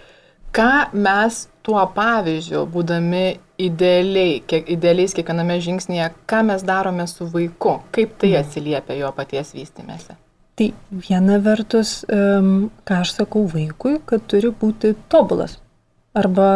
ką 0.56 0.94
mes 0.94 1.48
tuo 1.66 1.82
pavyzdžiu, 1.96 2.62
būdami 2.72 3.40
idealiai, 3.60 4.38
kiek, 4.48 4.70
idealiais 4.72 5.16
kiekviename 5.18 5.58
žingsnėje, 5.60 6.12
ką 6.30 6.44
mes 6.52 6.64
darome 6.64 7.08
su 7.12 7.26
vaiku, 7.26 7.82
kaip 7.92 8.16
tai 8.22 8.36
mhm. 8.36 8.44
atsiliepia 8.44 9.00
jo 9.02 9.12
paties 9.16 9.52
vystimėse. 9.58 10.16
Tai 10.56 10.70
viena 11.08 11.40
vertus, 11.44 11.98
ką 12.08 13.00
aš 13.02 13.18
sakau 13.18 13.44
vaikui, 13.52 13.98
kad 14.08 14.24
turi 14.32 14.54
būti 14.56 14.94
tobulas. 15.12 15.58
Arba 16.16 16.48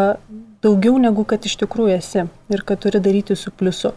daugiau 0.64 0.98
negu 1.00 1.26
kad 1.28 1.46
iš 1.48 1.58
tikrųjų 1.60 1.98
esi 1.98 2.24
ir 2.54 2.64
kad 2.68 2.82
turi 2.84 3.02
daryti 3.04 3.36
su 3.36 3.52
pliusu. 3.52 3.94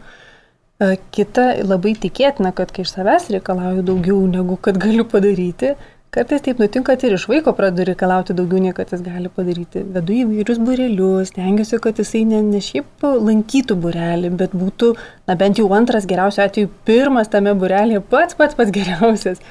E, 0.82 0.96
kita 1.14 1.48
labai 1.62 1.94
tikėtina, 1.98 2.52
kad 2.54 2.74
kai 2.74 2.86
iš 2.86 2.94
savęs 2.96 3.30
reikalauju 3.34 3.86
daugiau 3.86 4.20
negu 4.30 4.58
kad 4.62 4.78
galiu 4.82 5.04
padaryti, 5.08 5.74
kartais 6.12 6.44
taip 6.44 6.60
nutinka 6.60 6.94
ir 6.98 7.16
iš 7.16 7.26
vaiko 7.30 7.54
pradedu 7.56 7.88
reikalauti 7.90 8.36
daugiau 8.36 8.62
nei 8.62 8.74
kad 8.76 8.92
jis 8.92 9.02
gali 9.06 9.30
padaryti. 9.32 9.82
Vedu 9.94 10.18
įvairius 10.22 10.60
burelius, 10.62 11.32
stengiuosi, 11.32 11.80
kad 11.82 11.98
jisai 12.02 12.24
ne, 12.28 12.42
ne 12.46 12.62
šiaip 12.62 13.06
lankytų 13.28 13.78
burelį, 13.86 14.32
bet 14.38 14.54
būtų, 14.54 14.94
na 15.30 15.38
bent 15.40 15.58
jau 15.62 15.70
antras 15.78 16.06
geriausiu 16.10 16.44
atveju, 16.46 16.70
pirmas 16.86 17.32
tame 17.32 17.54
burelėje 17.58 18.04
pats 18.12 18.38
pats 18.38 18.58
pats 18.58 18.74
geriausias. 18.74 19.42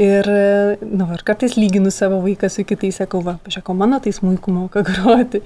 Ir, 0.00 0.28
na, 0.80 1.04
nu, 1.04 1.06
ir 1.12 1.24
kartais 1.28 1.58
lyginu 1.58 1.90
savo 1.92 2.22
vaiką 2.24 2.48
su 2.48 2.64
kitais, 2.64 2.96
sakau, 3.02 3.20
va, 3.24 3.36
pažiūrėk, 3.44 3.72
mano 3.76 3.98
tai 4.00 4.14
smūkų 4.16 4.54
moka 4.54 4.84
groti. 4.86 5.42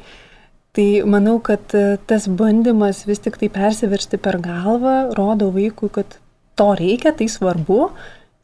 Tai 0.75 0.87
manau, 1.11 1.39
kad 1.43 1.75
tas 2.11 2.27
bandymas 2.27 3.05
vis 3.07 3.23
tik 3.23 3.39
tai 3.41 3.49
persiversti 3.51 4.19
per 4.19 4.41
galvą 4.43 5.15
rodo 5.19 5.51
vaikui, 5.55 5.91
kad 5.95 6.19
to 6.59 6.69
reikia, 6.79 7.15
tai 7.15 7.29
svarbu. 7.31 7.89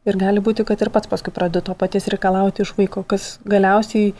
Ir 0.08 0.16
gali 0.18 0.42
būti, 0.42 0.64
kad 0.66 0.80
ir 0.82 0.90
pats 0.94 1.10
paskui 1.10 1.34
pradedu 1.34 1.62
to 1.68 1.74
paties 1.78 2.08
reikalauti 2.10 2.64
iš 2.64 2.72
vaiko, 2.78 3.02
kas 3.06 3.34
galiausiai 3.44 4.14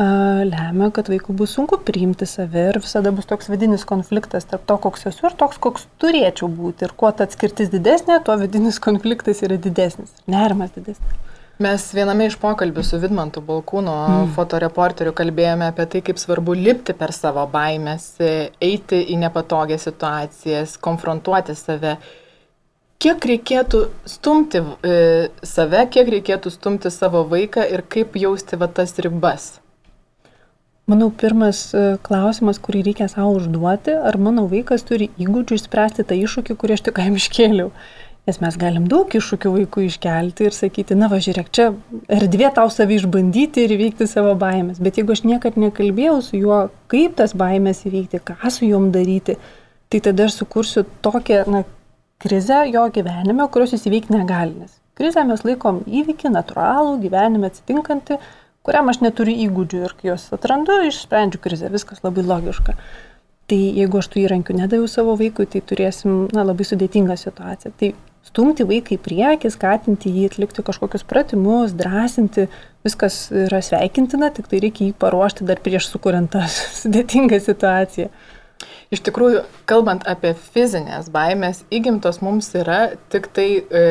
lemia, 0.00 0.88
kad 0.94 1.10
vaikų 1.12 1.34
bus 1.36 1.54
sunku 1.56 1.78
priimti 1.84 2.26
save 2.28 2.68
ir 2.70 2.78
visada 2.80 3.12
bus 3.12 3.28
toks 3.28 3.50
vidinis 3.52 3.84
konfliktas 3.88 4.48
tarp 4.48 4.64
to, 4.68 4.76
koks 4.80 5.08
esu 5.10 5.26
ir 5.28 5.36
toks, 5.36 5.58
koks 5.60 5.88
turėčiau 6.00 6.48
būti. 6.48 6.86
Ir 6.86 6.94
kuo 6.96 7.10
ta 7.12 7.26
atskirtis 7.28 7.72
didesnė, 7.72 8.20
tuo 8.24 8.38
vidinis 8.40 8.80
konfliktas 8.80 9.42
yra 9.46 9.58
didesnis, 9.60 10.14
nerimas 10.30 10.72
didesnis. 10.76 11.18
Mes 11.60 11.82
viename 11.92 12.24
iš 12.30 12.38
pokalbių 12.40 12.80
su 12.88 12.96
Vidmantu 13.02 13.42
Balkūno 13.44 13.92
mm. 14.06 14.30
fotoreporteriu 14.32 15.12
kalbėjome 15.12 15.66
apie 15.68 15.84
tai, 15.92 16.00
kaip 16.06 16.16
svarbu 16.16 16.54
lipti 16.56 16.94
per 16.96 17.12
savo 17.12 17.44
baimės, 17.52 18.14
eiti 18.64 19.02
į 19.12 19.18
nepatogią 19.20 19.76
situacijas, 19.82 20.78
konfrontuoti 20.80 21.56
save. 21.58 21.98
Kiek 23.00 23.26
reikėtų 23.28 23.82
stumti 24.08 24.60
e, 24.60 24.96
save, 25.44 25.84
kiek 25.92 26.08
reikėtų 26.16 26.52
stumti 26.52 26.92
savo 26.92 27.26
vaiką 27.28 27.68
ir 27.68 27.84
kaip 27.92 28.16
jausti 28.16 28.56
va 28.60 28.68
tas 28.72 28.96
ribas? 29.04 29.58
Manau, 30.90 31.06
pirmas 31.14 31.68
e, 31.70 31.80
klausimas, 32.02 32.58
kurį 32.58 32.80
reikia 32.88 33.06
savo 33.10 33.36
užduoti, 33.38 33.92
ar 33.94 34.16
mano 34.18 34.48
vaikas 34.50 34.82
turi 34.88 35.06
įgūdžių 35.22 35.58
išspręsti 35.60 36.06
tą 36.08 36.16
iššūkį, 36.18 36.56
kurį 36.58 36.74
aš 36.76 36.82
tik 36.88 36.98
jam 36.98 37.18
iškėliau. 37.20 37.68
Nes 38.26 38.40
mes 38.42 38.56
galim 38.58 38.88
daug 38.90 39.14
iššūkių 39.14 39.52
vaikų 39.54 39.84
iškelti 39.86 40.48
ir 40.48 40.56
sakyti, 40.56 40.96
na 40.98 41.06
važiuok, 41.12 41.52
čia 41.54 41.68
erdvė 42.18 42.50
tau 42.56 42.66
savį 42.74 42.98
išbandyti 43.00 43.64
ir 43.64 43.76
įveikti 43.76 44.08
savo 44.10 44.34
baimės. 44.40 44.82
Bet 44.82 44.98
jeigu 44.98 45.14
aš 45.14 45.22
niekad 45.30 45.60
nekalbėjau 45.62 46.18
su 46.26 46.42
juo, 46.42 46.58
kaip 46.90 47.14
tas 47.22 47.36
baimės 47.38 47.84
įveikti, 47.86 48.20
ką 48.26 48.50
su 48.50 48.66
juom 48.66 48.90
daryti, 48.94 49.38
tai 49.90 50.02
tada 50.08 50.26
aš 50.26 50.40
sukursiu 50.42 50.84
tokią 51.06 51.44
na, 51.54 51.62
krizę 52.20 52.64
jo 52.72 52.84
gyvenime, 52.92 53.46
kurios 53.52 53.76
jis 53.76 53.86
įveikti 53.86 54.18
negali. 54.18 54.58
Nes 54.64 54.74
krizę 55.00 55.22
mes 55.24 55.46
laikom 55.46 55.84
įvykį, 55.86 56.34
natūralų, 56.34 56.98
gyvenime 57.06 57.48
atsitinkantį, 57.48 58.18
kuriam 58.66 58.90
aš 58.92 59.00
neturiu 59.04 59.36
įgūdžių 59.46 59.84
ir 59.86 59.94
kai 59.98 60.10
juos 60.12 60.26
atrandu, 60.36 60.76
išsprendžiu 60.88 61.40
krizę, 61.42 61.70
viskas 61.72 62.02
labai 62.04 62.26
logiška. 62.26 62.76
Tai 63.50 63.58
jeigu 63.58 63.98
aš 63.98 64.06
tų 64.12 64.20
įrankių 64.22 64.54
nedaviau 64.60 64.86
savo 64.90 65.16
vaikui, 65.18 65.48
tai 65.50 65.62
turėsim 65.66 66.28
na, 66.34 66.44
labai 66.46 66.66
sudėtingą 66.68 67.16
situaciją. 67.18 67.72
Tai 67.80 67.88
stumti 68.28 68.66
vaiką 68.68 68.94
į 68.94 69.00
priekį, 69.02 69.50
skatinti 69.50 70.12
jį 70.14 70.28
atlikti 70.30 70.62
kažkokius 70.66 71.06
pratimus, 71.08 71.74
drąsinti, 71.74 72.46
viskas 72.86 73.24
yra 73.48 73.58
sveikintina, 73.64 74.30
tik 74.36 74.46
tai 74.50 74.62
reikia 74.62 74.86
jį 74.90 74.94
paruošti 75.02 75.48
dar 75.48 75.58
prieš 75.64 75.90
sukuriant 75.90 76.30
tą 76.30 76.44
sudėtingą 76.82 77.40
situaciją. 77.42 78.12
Iš 78.94 79.02
tikrųjų, 79.06 79.44
kalbant 79.70 80.02
apie 80.10 80.34
fizinės 80.54 81.08
baimės, 81.14 81.64
įgimtos 81.74 82.18
mums 82.22 82.50
yra 82.58 82.92
tik 83.10 83.28
tai 83.34 83.48
e, 83.62 83.84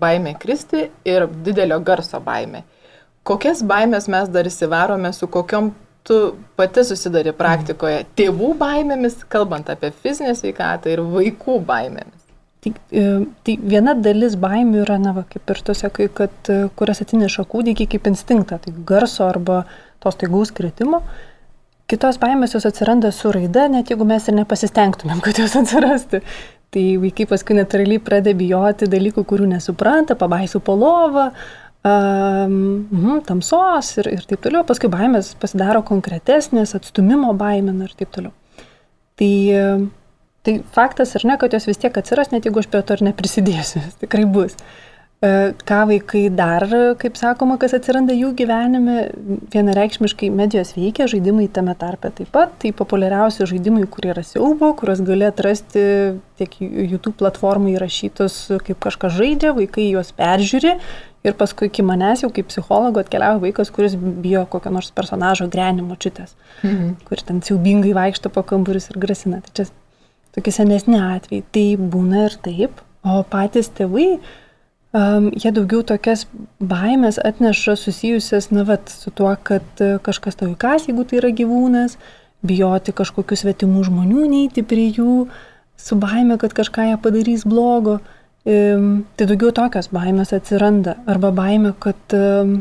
baimė 0.00 0.32
kristi 0.40 0.88
ir 1.08 1.28
didelio 1.44 1.78
garso 1.84 2.20
baimė. 2.24 2.64
Kokias 3.26 3.64
baimės 3.66 4.06
mes 4.12 4.30
dar 4.30 4.46
įsivarome, 4.46 5.10
su 5.14 5.26
kokiom 5.26 5.72
tu 6.06 6.18
pati 6.58 6.84
susidari 6.86 7.32
praktikoje? 7.34 8.04
Tėvų 8.18 8.52
baimėmis, 8.60 9.24
kalbant 9.32 9.72
apie 9.72 9.90
fizinę 10.04 10.36
sveikatą 10.38 10.92
ir 10.94 11.02
vaikų 11.02 11.58
baimėmis. 11.66 12.22
Tai, 12.62 12.72
e, 12.90 13.06
tai 13.46 13.56
viena 13.62 13.94
dalis 13.98 14.34
baimių 14.42 14.82
yra, 14.84 14.98
na, 15.02 15.12
va, 15.14 15.24
kaip 15.30 15.50
ir 15.54 15.62
tu 15.66 15.74
sakai, 15.74 16.08
kad 16.10 16.50
e, 16.50 16.66
kurias 16.78 17.02
atneša 17.02 17.46
kūdikį 17.50 17.86
kaip 17.94 18.08
instinktą, 18.10 18.58
tai 18.62 18.74
garso 18.86 19.26
arba 19.26 19.64
tos 20.02 20.18
taigaus 20.18 20.54
kritimo. 20.54 21.02
Kitos 21.86 22.18
baimės 22.18 22.56
jos 22.56 22.66
atsiranda 22.66 23.12
su 23.14 23.30
raida, 23.34 23.68
net 23.70 23.92
jeigu 23.92 24.06
mes 24.06 24.26
ir 24.26 24.34
nepasistengtumėm, 24.40 25.22
kad 25.22 25.38
jos 25.38 25.54
atsirasti. 25.58 26.22
Tai 26.74 26.82
vaikai 27.02 27.28
paskui 27.30 27.54
natūraliai 27.54 28.02
pradeda 28.02 28.34
bijoti 28.36 28.88
dalykų, 28.90 29.22
kurių 29.30 29.46
nesupranta, 29.52 30.16
pabaisų 30.18 30.60
po 30.66 30.74
lovą, 30.74 31.28
um, 31.86 33.20
tamsos 33.26 33.92
ir, 34.00 34.10
ir 34.16 34.26
taip 34.28 34.42
toliau, 34.44 34.64
paskui 34.66 34.90
baimės 34.92 35.34
pasidaro 35.40 35.84
konkretesnės, 35.86 36.74
atstumimo 36.78 37.32
baimina 37.38 37.86
ir 37.86 37.94
taip 37.98 38.12
toliau. 38.14 38.34
Tai, 39.16 39.32
tai 40.44 40.58
faktas 40.74 41.14
ar 41.16 41.24
ne, 41.28 41.38
kad 41.40 41.54
jos 41.56 41.68
vis 41.70 41.80
tiek 41.80 41.94
atsiras, 41.96 42.32
net 42.34 42.44
jeigu 42.44 42.60
aš 42.60 42.68
prie 42.72 42.82
to 42.84 42.98
ir 42.98 43.06
neprisidėsiu, 43.08 43.80
tikrai 44.02 44.26
bus. 44.28 44.58
E, 44.58 44.86
ką 45.20 45.78
vaikai 45.88 46.26
dar, 46.36 46.66
kaip 47.00 47.16
sakoma, 47.16 47.56
kas 47.58 47.72
atsiranda 47.78 48.12
jų 48.12 48.34
gyvenime, 48.36 49.06
vienareikšmiškai 49.54 50.28
medijos 50.28 50.74
veikia, 50.76 51.08
žaidimai 51.08 51.48
tame 51.48 51.72
tarpe 51.78 52.12
taip 52.14 52.28
pat, 52.34 52.52
tai 52.60 52.74
populiariausi 52.76 53.48
žaidimai, 53.48 53.86
kurie 53.90 54.12
yra 54.12 54.22
siaubo, 54.26 54.74
kuriuos 54.76 55.00
gali 55.06 55.24
atrasti 55.26 55.82
tiek 56.36 56.56
YouTube 56.60 57.16
platformai 57.22 57.74
įrašytus, 57.78 58.38
kaip 58.68 58.80
kažkas 58.88 59.16
žaidžia, 59.16 59.56
vaikai 59.56 59.88
juos 59.88 60.12
peržiūri 60.16 60.76
Ir 61.26 61.34
paskui 61.34 61.66
iki 61.66 61.82
manęs 61.82 62.22
jau 62.22 62.30
kaip 62.30 62.46
psichologo 62.52 63.02
atkeliavo 63.02 63.40
vaikas, 63.42 63.72
kuris 63.74 63.96
bijo 63.98 64.44
kokio 64.50 64.70
nors 64.70 64.92
personažo 64.94 65.48
grenimo 65.50 65.96
čitės, 65.98 66.36
mhm. 66.62 66.92
kur 67.08 67.22
ten 67.26 67.42
siaubingai 67.42 67.94
vaikšto 67.96 68.30
po 68.30 68.44
kamburius 68.46 68.92
ir 68.92 69.00
grasina. 69.02 69.40
Tai 69.42 69.54
čia 69.58 69.66
tokie 70.36 70.54
senesni 70.54 71.00
atvejai. 71.00 71.46
Tai 71.50 71.66
būna 71.94 72.28
ir 72.28 72.36
taip. 72.44 72.82
O 73.06 73.22
patys 73.30 73.70
tėvai, 73.74 74.20
um, 74.96 75.28
jie 75.36 75.52
daugiau 75.52 75.82
tokias 75.86 76.24
baimės 76.58 77.20
atneša 77.20 77.76
susijusias, 77.80 78.48
na, 78.54 78.64
vat, 78.68 78.88
su 78.88 79.12
tuo, 79.14 79.34
kad 79.46 79.84
kažkas 80.06 80.40
tau 80.40 80.48
įkas, 80.54 80.88
jeigu 80.88 81.04
tai 81.04 81.20
yra 81.20 81.32
gyvūnas, 81.36 81.98
bijoti 82.46 82.94
kažkokių 82.96 83.38
svetimų 83.42 83.84
žmonių, 83.90 84.26
neiti 84.32 84.64
prie 84.66 84.88
jų, 84.96 85.26
su 85.76 85.98
baime, 86.00 86.38
kad 86.40 86.54
kažką 86.56 86.90
jie 86.90 87.00
padarys 87.02 87.46
blogo. 87.48 88.00
Tai 88.46 89.26
daugiau 89.26 89.50
tokios 89.50 89.88
baimės 89.90 90.30
atsiranda. 90.36 90.94
Arba 91.10 91.32
baimė, 91.34 91.72
kad 91.82 92.14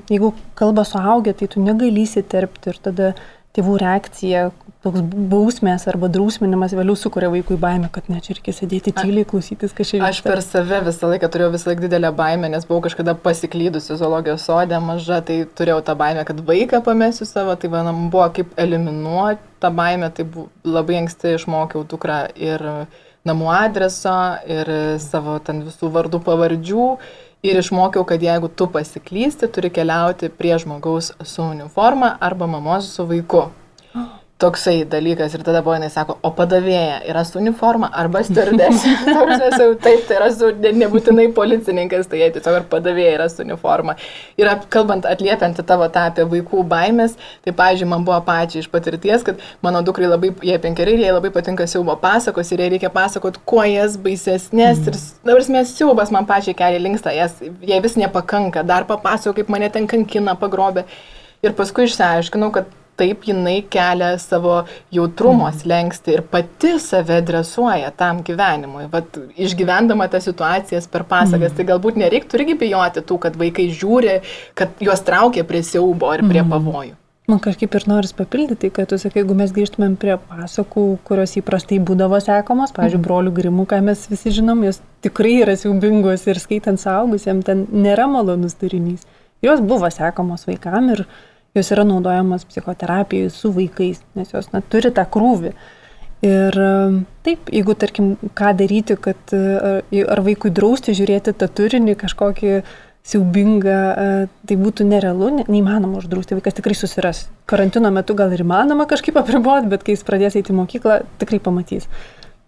jeigu 0.10 0.32
kalba 0.58 0.82
suaugę, 0.88 1.36
tai 1.38 1.46
tu 1.52 1.62
negali 1.62 2.08
įsiterpti 2.08 2.72
ir 2.72 2.80
tada 2.88 3.12
tėvų 3.54 3.76
reakcija, 3.84 4.48
toks 4.86 5.02
bausmės 5.32 5.88
arba 5.90 6.10
drausminimas 6.14 6.76
vėliau 6.78 6.96
sukuria 7.00 7.32
vaikui 7.34 7.58
baimę, 7.62 7.90
kad 7.94 8.10
ne, 8.12 8.20
čia 8.24 8.36
reikia 8.38 8.54
sėdėti 8.54 8.94
tyliai, 8.96 9.26
klausytis 9.28 9.74
kažkaip. 9.76 10.04
Aš 10.06 10.22
per 10.26 10.42
save 10.46 10.82
visą 10.86 11.10
laiką 11.10 11.30
turėjau 11.34 11.54
visą 11.56 11.72
laiką 11.72 11.86
didelę 11.88 12.12
baimę, 12.16 12.52
nes 12.54 12.68
buvau 12.70 12.84
kažkada 12.86 13.16
pasiklydusi 13.26 13.98
zoologijos 13.98 14.46
sodė 14.46 14.80
maža, 14.84 15.22
tai 15.26 15.40
turėjau 15.58 15.82
tą 15.88 15.98
baimę, 15.98 16.28
kad 16.28 16.44
vaiką 16.52 16.84
pamėsiu 16.86 17.28
savo, 17.30 17.58
tai 17.58 17.72
man 17.74 18.06
buvo 18.14 18.30
kaip 18.38 18.54
eliminuoti 18.62 19.42
tą 19.64 19.74
baimę, 19.74 20.12
tai 20.14 20.28
labai 20.78 21.02
anksti 21.02 21.36
išmokiau 21.40 21.86
dukrą 21.90 22.22
ir 22.38 22.66
namų 23.26 23.52
adreso 23.58 24.16
ir 24.46 24.70
savo 25.02 25.40
ten 25.42 25.66
visų 25.66 25.90
vardų 25.98 26.22
pavardžių. 26.30 26.90
Ir 27.46 27.60
išmokiau, 27.62 28.02
kad 28.10 28.24
jeigu 28.26 28.48
tu 28.50 28.66
pasiklysti, 28.74 29.46
turi 29.54 29.70
keliauti 29.70 30.32
prie 30.34 30.56
žmogaus 30.62 31.12
su 31.22 31.44
uniforma 31.46 32.16
arba 32.18 32.48
mamos 32.50 32.90
su 32.90 33.06
vaiku 33.06 33.44
toksai 34.38 34.84
dalykas 34.92 35.34
ir 35.34 35.44
tada 35.48 35.62
buvo 35.64 35.78
jinai 35.78 35.88
sako, 35.92 36.18
o 36.20 36.30
padavėja 36.36 36.98
yra 37.08 37.22
su 37.24 37.38
uniforma 37.40 37.88
arba 37.96 38.20
stardesė. 38.28 38.92
taip, 39.86 40.04
tai 40.10 40.18
yra 40.18 40.28
su, 40.36 40.50
ne, 40.60 40.74
nebūtinai 40.82 41.30
policininkas, 41.38 42.10
tai 42.12 42.20
jie 42.20 42.28
tiesiog 42.36 42.58
ir 42.60 42.66
padavėja 42.74 43.14
yra 43.16 43.30
su 43.32 43.46
uniforma. 43.46 43.96
Ir 44.36 44.52
kalbant, 44.74 45.08
atliepiant 45.08 45.64
tavo 45.64 45.88
tą 45.94 46.10
apie 46.12 46.28
vaikų 46.36 46.66
baimės, 46.68 47.16
tai, 47.48 47.56
pavyzdžiui, 47.56 47.90
man 47.96 48.04
buvo 48.08 48.20
pačiai 48.28 48.66
iš 48.66 48.70
patirties, 48.76 49.24
kad 49.24 49.40
mano 49.64 49.80
dukrai 49.88 50.12
labai, 50.12 50.34
jie 50.44 50.60
penkeri, 50.60 51.00
jie 51.00 51.16
labai 51.16 51.32
patinka 51.32 51.64
siaubo 51.72 51.96
pasakos 52.04 52.52
ir 52.52 52.66
jie 52.66 52.72
reikia 52.76 52.92
pasakoti, 52.92 53.40
kuo 53.48 53.64
jas 53.64 53.96
baisesnės. 53.96 54.84
Mm. 54.84 54.92
Ir 54.92 55.30
dabar 55.32 55.52
mes 55.56 55.76
siaubas 55.80 56.12
man 56.12 56.28
pačiai 56.28 56.58
keliai 56.60 56.84
linksta, 56.84 57.16
jas, 57.16 57.40
jie 57.40 57.84
vis 57.88 57.96
nepakanka, 58.04 58.68
dar 58.68 58.84
papasakok, 58.90 59.40
kaip 59.40 59.56
mane 59.56 59.72
ten 59.72 59.88
kankina, 59.88 60.36
pagrobė. 60.36 60.84
Ir 61.46 61.56
paskui 61.56 61.86
išsiaiškinau, 61.88 62.52
kad 62.52 62.68
taip 63.00 63.26
jinai 63.28 63.58
kelia 63.72 64.16
savo 64.22 64.62
jautrumo 64.94 65.50
mhm. 65.50 65.60
slengsti 65.62 66.16
ir 66.16 66.26
pati 66.32 66.76
save 66.80 67.22
dresuoja 67.26 67.92
tam 67.98 68.22
gyvenimui. 68.26 68.90
Vat, 68.92 69.18
išgyvendama 69.36 70.08
tas 70.12 70.28
situacijas 70.28 70.90
per 70.92 71.06
pasakas, 71.10 71.52
mm. 71.52 71.56
tai 71.58 71.66
galbūt 71.70 71.98
nereiktų 72.02 72.40
irgi 72.40 72.60
bijoti 72.66 73.04
tų, 73.06 73.18
kad 73.26 73.40
vaikai 73.40 73.70
žiūri, 73.74 74.20
kad 74.58 74.84
juos 74.84 75.04
traukia 75.06 75.46
prie 75.48 75.64
siaubo 75.66 76.14
ir 76.16 76.24
prie 76.26 76.42
mm. 76.44 76.54
pavojų. 76.54 76.96
Man 77.26 77.40
kažkaip 77.42 77.74
ir 77.74 77.88
noris 77.90 78.14
papildyti, 78.14 78.70
kad 78.70 78.92
tu 78.92 79.00
sakai, 79.02 79.24
jeigu 79.24 79.34
mes 79.38 79.50
grįžtumėm 79.54 79.96
prie 79.98 80.14
pasakų, 80.28 80.84
kurios 81.08 81.32
įprastai 81.40 81.80
būdavo 81.82 82.20
sekomos, 82.22 82.74
pavyzdžiui, 82.76 83.00
mhm. 83.00 83.06
brolių 83.08 83.32
grimų, 83.40 83.66
ką 83.72 83.80
mes 83.88 84.04
visi 84.12 84.34
žinom, 84.36 84.62
jos 84.68 84.78
tikrai 85.02 85.40
yra 85.42 85.56
siaubingos 85.58 86.28
ir 86.30 86.38
skaitant 86.42 86.78
saugusiems, 86.82 87.48
ten 87.48 87.66
nėra 87.74 88.06
malonus 88.12 88.54
turinys. 88.62 89.08
Jos 89.42 89.64
buvo 89.66 89.90
sekomos 89.90 90.46
vaikam 90.46 90.92
ir 90.94 91.02
jos 91.56 91.72
yra 91.74 91.86
naudojamos 91.88 92.46
psichoterapijai 92.50 93.32
su 93.34 93.52
vaikais, 93.56 94.02
nes 94.20 94.34
jos 94.34 94.52
na, 94.54 94.62
turi 94.62 94.92
tą 94.96 95.08
krūvį. 95.12 95.56
Ir 96.26 96.56
taip, 97.26 97.52
jeigu 97.54 97.76
tarkim, 97.78 98.16
ką 98.38 98.56
daryti, 98.58 98.96
kad 98.98 99.34
ar 99.36 100.22
vaikui 100.26 100.50
drausti 100.56 100.96
žiūrėti 100.98 101.36
tą 101.38 101.50
turinį, 101.60 101.94
kažkokį 102.02 102.54
siaubinga, 103.06 103.78
e, 103.78 104.28
tai 104.50 104.58
būtų 104.58 104.86
nerealu, 104.90 105.30
neįmanoma 105.46 106.00
uždrausti, 106.02 106.38
vaikas 106.40 106.58
tikrai 106.58 106.76
susiras. 106.78 107.26
Karantino 107.50 107.92
metu 107.94 108.16
gal 108.18 108.34
ir 108.34 108.42
įmanoma 108.42 108.88
kažkaip 108.90 109.18
apriboti, 109.22 109.70
bet 109.70 109.86
kai 109.86 109.94
jis 109.94 110.06
pradės 110.08 110.38
eiti 110.40 110.54
į 110.54 110.58
mokyklą, 110.58 111.04
tikrai 111.22 111.40
pamatys. 111.44 111.86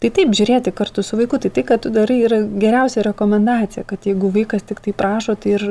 Tai 0.01 0.09
taip, 0.13 0.33
žiūrėti 0.37 0.73
kartu 0.77 1.03
su 1.05 1.17
vaiku, 1.17 1.39
tai 1.41 1.51
tai, 1.53 1.63
kad 1.65 1.83
tu 1.85 1.91
darai, 1.93 2.19
yra 2.25 2.41
geriausia 2.45 3.05
rekomendacija, 3.05 3.85
kad 3.89 4.05
jeigu 4.05 4.31
vaikas 4.33 4.65
tik 4.65 4.81
tai 4.85 4.93
prašo, 4.97 5.37
tai 5.37 5.55
ir 5.57 5.67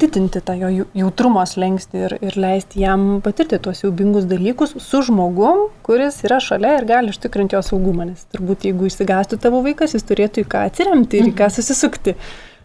didinti 0.00 0.40
tą 0.44 0.54
jo 0.58 0.86
jautrumo 0.96 1.42
slengsti 1.46 2.04
ir, 2.06 2.14
ir 2.24 2.36
leisti 2.40 2.82
jam 2.84 3.06
patirti 3.24 3.58
tuos 3.62 3.82
siaubingus 3.82 4.26
dalykus 4.30 4.74
su 4.82 5.02
žmogum, 5.06 5.66
kuris 5.86 6.20
yra 6.26 6.40
šalia 6.42 6.76
ir 6.78 6.86
gali 6.88 7.14
užtikrinti 7.14 7.56
jo 7.56 7.62
saugumą. 7.66 8.08
Nes 8.10 8.26
turbūt 8.32 8.68
jeigu 8.68 8.88
įsigastų 8.90 9.40
tavo 9.42 9.62
vaikas, 9.66 9.96
jis 9.96 10.06
turėtų 10.08 10.44
į 10.44 10.50
ką 10.54 10.66
atsiremti 10.70 11.22
ir 11.22 11.30
į 11.30 11.34
ką 11.38 11.48
mhm. 11.48 11.56
susisukti. 11.58 12.16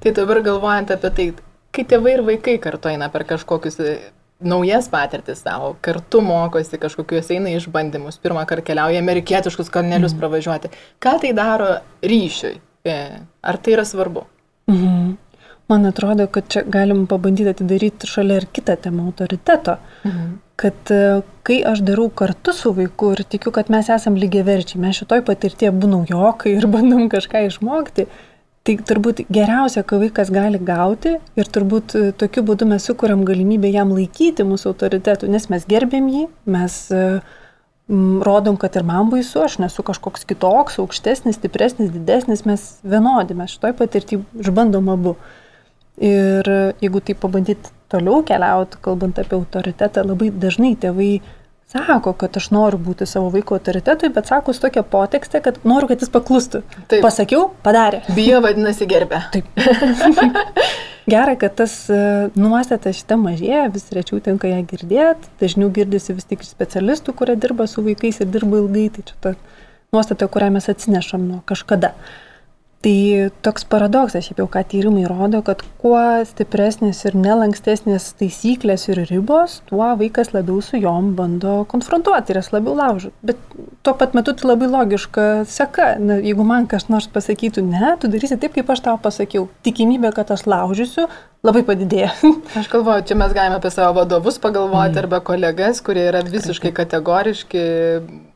Tai 0.04 0.12
dabar 0.18 0.42
galvojant 0.44 0.92
apie 0.96 1.14
tai, 1.16 1.30
kai 1.74 1.88
tėvai 1.88 2.18
ir 2.18 2.28
vaikai 2.28 2.58
kartu 2.62 2.92
eina 2.92 3.08
per 3.14 3.26
kažkokius 3.30 3.80
e, 3.80 3.96
naujas 4.44 4.90
patirtis 4.92 5.42
savo, 5.46 5.74
kartu 5.82 6.22
mokosi 6.26 6.80
kažkokius 6.82 7.32
eina 7.34 7.54
išbandymus, 7.56 8.20
pirmą 8.24 8.44
kartą 8.50 8.68
keliauja 8.72 9.02
amerikietiškus 9.04 9.72
kalnelius 9.74 10.14
mm. 10.14 10.22
pravažiuoti. 10.22 10.74
Ką 11.04 11.18
tai 11.24 11.32
daro 11.38 11.78
ryšiui? 12.04 12.58
E, 12.84 12.98
ar 13.40 13.60
tai 13.64 13.78
yra 13.78 13.88
svarbu? 13.88 14.26
Mm. 14.68 15.16
Man 15.72 15.88
atrodo, 15.88 16.28
kad 16.28 16.50
čia 16.52 16.66
galim 16.68 17.06
pabandyti 17.08 17.54
atidaryti 17.54 18.10
šalia 18.10 18.42
ir 18.42 18.50
kitą 18.52 18.76
temą 18.84 19.08
autoriteto. 19.12 19.78
Mhm. 20.04 20.34
Kad 20.60 20.92
e, 20.94 21.22
kai 21.48 21.62
aš 21.66 21.82
darau 21.88 22.10
kartu 22.14 22.54
su 22.54 22.74
vaiku 22.76 23.14
ir 23.16 23.24
tikiu, 23.26 23.52
kad 23.56 23.72
mes 23.74 23.90
esam 23.90 24.20
lygiai 24.20 24.46
verčiai, 24.46 24.82
mes 24.84 25.00
šitoj 25.00 25.24
patirtie 25.26 25.72
būnau 25.72 26.04
jokai 26.10 26.54
ir 26.58 26.70
bandom 26.70 27.10
kažką 27.12 27.48
išmokti, 27.48 28.08
Tai 28.64 28.78
turbūt 28.88 29.26
geriausia, 29.28 29.82
ką 29.84 29.98
vaikas 30.06 30.30
gali 30.32 30.60
gauti 30.64 31.18
ir 31.20 31.48
turbūt 31.52 31.96
e, 32.00 32.04
tokiu 32.16 32.46
būdu 32.48 32.64
mes 32.70 32.86
sukūram 32.88 33.26
galimybę 33.28 33.68
jam 33.68 33.92
laikyti 33.92 34.46
mūsų 34.48 34.70
autoritetų, 34.72 35.28
nes 35.34 35.50
mes 35.52 35.66
gerbėm 35.68 36.08
jį, 36.08 36.22
mes 36.48 36.78
e, 36.96 37.02
rodom, 38.24 38.56
kad 38.56 38.78
ir 38.80 38.86
man 38.88 39.12
baisu, 39.12 39.42
aš 39.44 39.58
nesu 39.60 39.84
kažkoks 39.84 40.24
kitoks, 40.30 40.80
aukštesnis, 40.80 41.36
stipresnis, 41.36 41.92
didesnis, 41.92 42.46
mes 42.48 42.64
vienodi, 42.88 43.36
mes 43.36 43.52
šitoj 43.52 43.76
patirtį 43.82 44.22
išbandom 44.46 44.88
abu. 44.96 45.18
Ir 46.02 46.48
jeigu 46.82 47.02
tai 47.06 47.14
pabandyti 47.14 47.70
toliau 47.94 48.24
keliauti, 48.26 48.80
kalbant 48.82 49.20
apie 49.22 49.38
autoritetą, 49.38 50.02
labai 50.08 50.32
dažnai 50.34 50.74
tėvai 50.82 51.12
sako, 51.74 52.14
kad 52.18 52.38
aš 52.38 52.50
noriu 52.54 52.80
būti 52.82 53.06
savo 53.10 53.30
vaiko 53.34 53.58
autoritetui, 53.58 54.10
bet 54.14 54.30
sako 54.30 54.54
su 54.54 54.64
tokia 54.64 54.84
potekste, 54.86 55.42
kad 55.46 55.60
noriu, 55.68 55.90
kad 55.92 56.02
jis 56.02 56.12
paklustų. 56.14 56.64
Taip. 56.90 57.00
Pasakiau, 57.06 57.48
padarė. 57.66 58.02
Bijo 58.18 58.42
vadinasi 58.46 58.90
gerbė. 58.90 59.22
Taip. 59.34 59.50
Gerai, 61.14 61.36
kad 61.38 61.58
tas 61.60 61.74
e, 61.92 62.02
nuostata 62.40 62.94
šitą 62.96 63.18
mažėja, 63.20 63.66
vis 63.74 63.90
rečiau 63.94 64.22
tenka 64.24 64.48
ją 64.48 64.62
girdėti, 64.70 65.34
dažniau 65.42 65.68
girdisi 65.76 66.16
vis 66.16 66.30
tik 66.30 66.46
specialistų, 66.48 67.14
kurie 67.20 67.36
dirba 67.36 67.68
su 67.68 67.84
vaikais 67.84 68.22
ir 68.24 68.30
dirba 68.32 68.62
ilgai, 68.62 68.86
tai 68.96 69.04
čia 69.10 69.18
ta 69.26 69.34
nuostata, 69.94 70.30
kurią 70.32 70.54
mes 70.56 70.70
atsinešam 70.72 71.26
nuo 71.28 71.42
kažkada. 71.50 71.92
Uh, 71.92 72.33
Tai 72.84 73.30
toks 73.46 73.64
paradoksas, 73.72 74.26
šiaip 74.26 74.42
jau 74.42 74.46
ką 74.52 74.60
tyrimai 74.68 75.06
rodo, 75.08 75.40
kad 75.48 75.62
kuo 75.80 76.00
stipresnės 76.28 76.98
ir 77.08 77.16
nelankstesnės 77.16 78.10
taisyklės 78.20 78.90
ir 78.90 79.00
ribos, 79.08 79.62
tuo 79.70 79.86
vaikas 80.02 80.34
labiau 80.36 80.60
su 80.60 80.82
jom 80.82 81.14
bando 81.16 81.62
konfrontuoti 81.72 82.34
ir 82.34 82.42
jas 82.42 82.52
labiau 82.52 82.76
laužo. 82.76 83.14
Bet 83.24 83.40
tuo 83.88 83.94
pat 83.96 84.18
metu 84.18 84.36
tai 84.36 84.50
labai 84.50 84.68
logiška 84.74 85.28
seka. 85.48 85.94
Na, 86.04 86.20
jeigu 86.20 86.44
man 86.48 86.68
kas 86.68 86.90
nors 86.92 87.08
pasakytų, 87.08 87.64
ne, 87.72 87.94
tu 88.02 88.12
darysi 88.12 88.36
taip, 88.42 88.58
kaip 88.58 88.76
aš 88.76 88.84
tau 88.90 89.00
pasakiau, 89.00 89.48
tikimybė, 89.64 90.12
kad 90.20 90.36
aš 90.36 90.44
laužysiu, 90.52 91.08
labai 91.44 91.64
padidėja. 91.68 92.12
Aš 92.60 92.70
galvoju, 92.72 93.06
čia 93.10 93.18
mes 93.20 93.34
galime 93.36 93.60
apie 93.60 93.72
savo 93.74 93.98
vadovus 94.00 94.40
pagalvoti 94.42 94.96
mm. 94.96 95.02
arba 95.04 95.20
kolegas, 95.26 95.82
kurie 95.84 96.06
yra 96.10 96.24
visiškai 96.26 96.72
kategoriški 96.76 97.66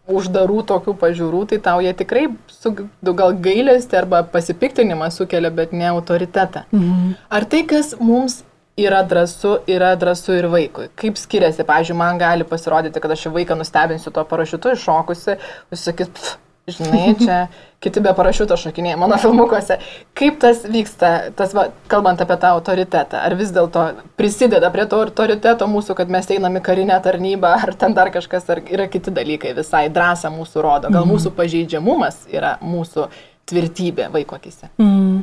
uždarų 0.08 0.62
tokių 0.68 0.94
pažiūrų, 1.02 1.42
tai 1.52 1.60
tau 1.64 1.82
jie 1.84 1.92
tikrai 2.00 2.28
su, 2.52 2.72
gal 3.04 3.36
gailestį 3.44 4.00
arba 4.02 4.22
pasipiktinimą 4.32 5.10
sukelia, 5.12 5.52
bet 5.52 5.74
ne 5.76 5.90
autoritetą. 5.92 6.64
Mhm. 6.72 7.16
Ar 7.28 7.48
tai, 7.52 7.64
kas 7.68 7.94
mums 8.00 8.42
yra 8.80 9.02
drąsu, 9.04 9.58
yra 9.68 9.94
drąsu 10.00 10.38
ir 10.38 10.48
vaikui? 10.54 10.88
Kaip 11.00 11.20
skiriasi? 11.20 11.68
Pavyzdžiui, 11.68 12.00
man 12.00 12.20
gali 12.22 12.48
pasirodyti, 12.48 13.04
kad 13.04 13.16
aš 13.18 13.28
vaiką 13.36 13.60
nustebinsiu 13.60 14.16
tuo 14.16 14.24
parašiutu 14.28 14.76
iššokusi, 14.78 15.38
jis 15.76 15.88
sakys, 15.90 16.14
pff, 16.16 16.38
žinai, 16.68 17.16
čia 17.20 17.38
kiti 17.80 18.02
be 18.04 18.12
parašiuto 18.18 18.58
šokinėja 18.60 18.98
mano 19.00 19.18
filmukuose. 19.22 19.78
Kaip 20.18 20.40
tas 20.42 20.64
vyksta, 20.68 21.12
tas, 21.38 21.54
va, 21.56 21.68
kalbant 21.92 22.22
apie 22.24 22.38
tą 22.42 22.52
autoritetą? 22.58 23.22
Ar 23.24 23.36
vis 23.40 23.54
dėlto 23.56 23.86
prisideda 24.20 24.72
prie 24.74 24.88
to 24.90 25.00
autoriteto 25.06 25.70
mūsų, 25.72 25.96
kad 26.00 26.12
mes 26.12 26.28
einame 26.34 26.62
karinę 26.66 27.00
tarnybą, 27.04 27.54
ar 27.68 27.74
ten 27.80 27.96
dar 27.98 28.12
kažkas, 28.14 28.50
ar 28.54 28.64
yra 28.66 28.90
kiti 28.92 29.14
dalykai 29.16 29.54
visai 29.58 29.88
drąsą 29.94 30.34
mūsų 30.36 30.66
rodo? 30.66 30.92
Gal 30.92 31.06
mm. 31.06 31.14
mūsų 31.14 31.34
pažeidžiamumas 31.38 32.26
yra 32.34 32.58
mūsų 32.64 33.08
tvirtybė 33.48 34.10
vaiko 34.14 34.40
akise? 34.40 34.72
Mm. 34.82 35.22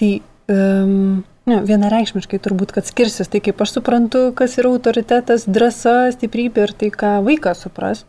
Tai 0.00 0.12
um, 0.54 1.22
ne, 1.50 1.58
vienareikšmiškai 1.68 2.40
turbūt, 2.42 2.72
kad 2.78 2.88
skirsis 2.88 3.28
tai, 3.28 3.42
kaip 3.44 3.60
aš 3.60 3.76
suprantu, 3.76 4.30
kas 4.38 4.56
yra 4.62 4.72
autoritetas, 4.72 5.44
drąsa, 5.50 6.14
stiprybė 6.16 6.68
ir 6.68 6.76
tai, 6.78 6.92
ką 6.94 7.18
vaikas 7.26 7.66
supras. 7.66 8.06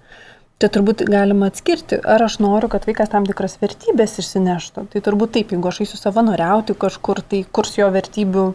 Čia 0.63 0.69
turbūt 0.71 1.01
galima 1.11 1.49
atskirti, 1.51 1.97
ar 2.07 2.23
aš 2.23 2.37
noriu, 2.39 2.69
kad 2.71 2.85
vaikas 2.87 3.09
tam 3.11 3.25
tikras 3.27 3.57
vertybės 3.59 4.13
išsineštų. 4.21 4.85
Tai 4.93 5.01
turbūt 5.03 5.33
taip, 5.35 5.49
jeigu 5.51 5.67
aš 5.67 5.81
eisiu 5.83 5.99
savanoriauti 5.99 6.71
kažkur, 6.79 7.19
tai 7.19 7.41
kurs 7.51 7.75
jo 7.75 7.89
vertybių 7.91 8.45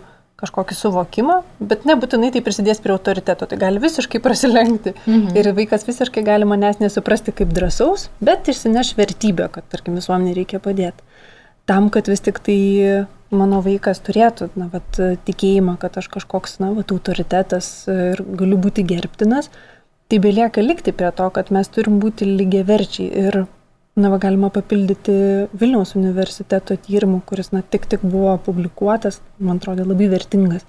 kažkokį 0.41 0.79
suvokimą, 0.79 1.37
bet 1.61 1.85
nebūtinai 1.85 2.31
tai 2.33 2.41
prisidės 2.47 2.81
prie 2.81 2.95
autoriteto, 2.95 3.45
tai 3.51 3.61
gali 3.61 3.85
visiškai 3.85 4.23
prasilenkti. 4.25 4.95
Mhm. 5.05 5.37
Ir 5.37 5.53
vaikas 5.61 5.85
visiškai 5.85 6.25
gali 6.25 6.49
manęs 6.49 6.81
nesuprasti 6.81 7.37
kaip 7.37 7.53
drąsaus, 7.53 8.09
bet 8.25 8.49
išsineš 8.49 8.95
vertybę, 8.97 9.53
kad, 9.53 9.69
tarkim, 9.69 10.01
visuomenė 10.01 10.33
reikia 10.41 10.65
padėti. 10.65 11.05
Tam, 11.69 11.93
kad 11.93 12.09
vis 12.09 12.25
tik 12.25 12.41
tai 12.41 12.61
mano 13.29 13.61
vaikas 13.61 14.01
turėtų, 14.01 14.55
na, 14.57 14.73
vat, 14.73 14.97
tikėjimą, 15.29 15.77
kad 15.83 16.01
aš 16.01 16.09
kažkoks, 16.17 16.57
na, 16.65 16.73
vat, 16.73 16.89
autoritetas 16.97 17.69
ir 17.93 18.25
galiu 18.25 18.57
būti 18.57 18.87
gerbtinas, 18.89 19.53
tai 20.09 20.19
belieka 20.25 20.65
likti 20.65 20.93
prie 20.97 21.11
to, 21.17 21.29
kad 21.35 21.53
mes 21.55 21.69
turim 21.73 21.99
būti 22.03 22.27
lygiaverčiai 22.29 23.25
ir, 23.27 23.41
na, 23.99 24.11
va, 24.13 24.19
galima 24.23 24.51
papildyti 24.55 25.17
Vilniaus 25.61 25.95
universiteto 25.99 26.77
tyrimų, 26.87 27.23
kuris, 27.29 27.53
na, 27.53 27.63
tik 27.63 27.89
tik 27.91 28.05
buvo 28.07 28.37
publikuotas, 28.47 29.21
man 29.39 29.61
atrodo, 29.61 29.85
labai 29.89 30.09
vertingas. 30.13 30.65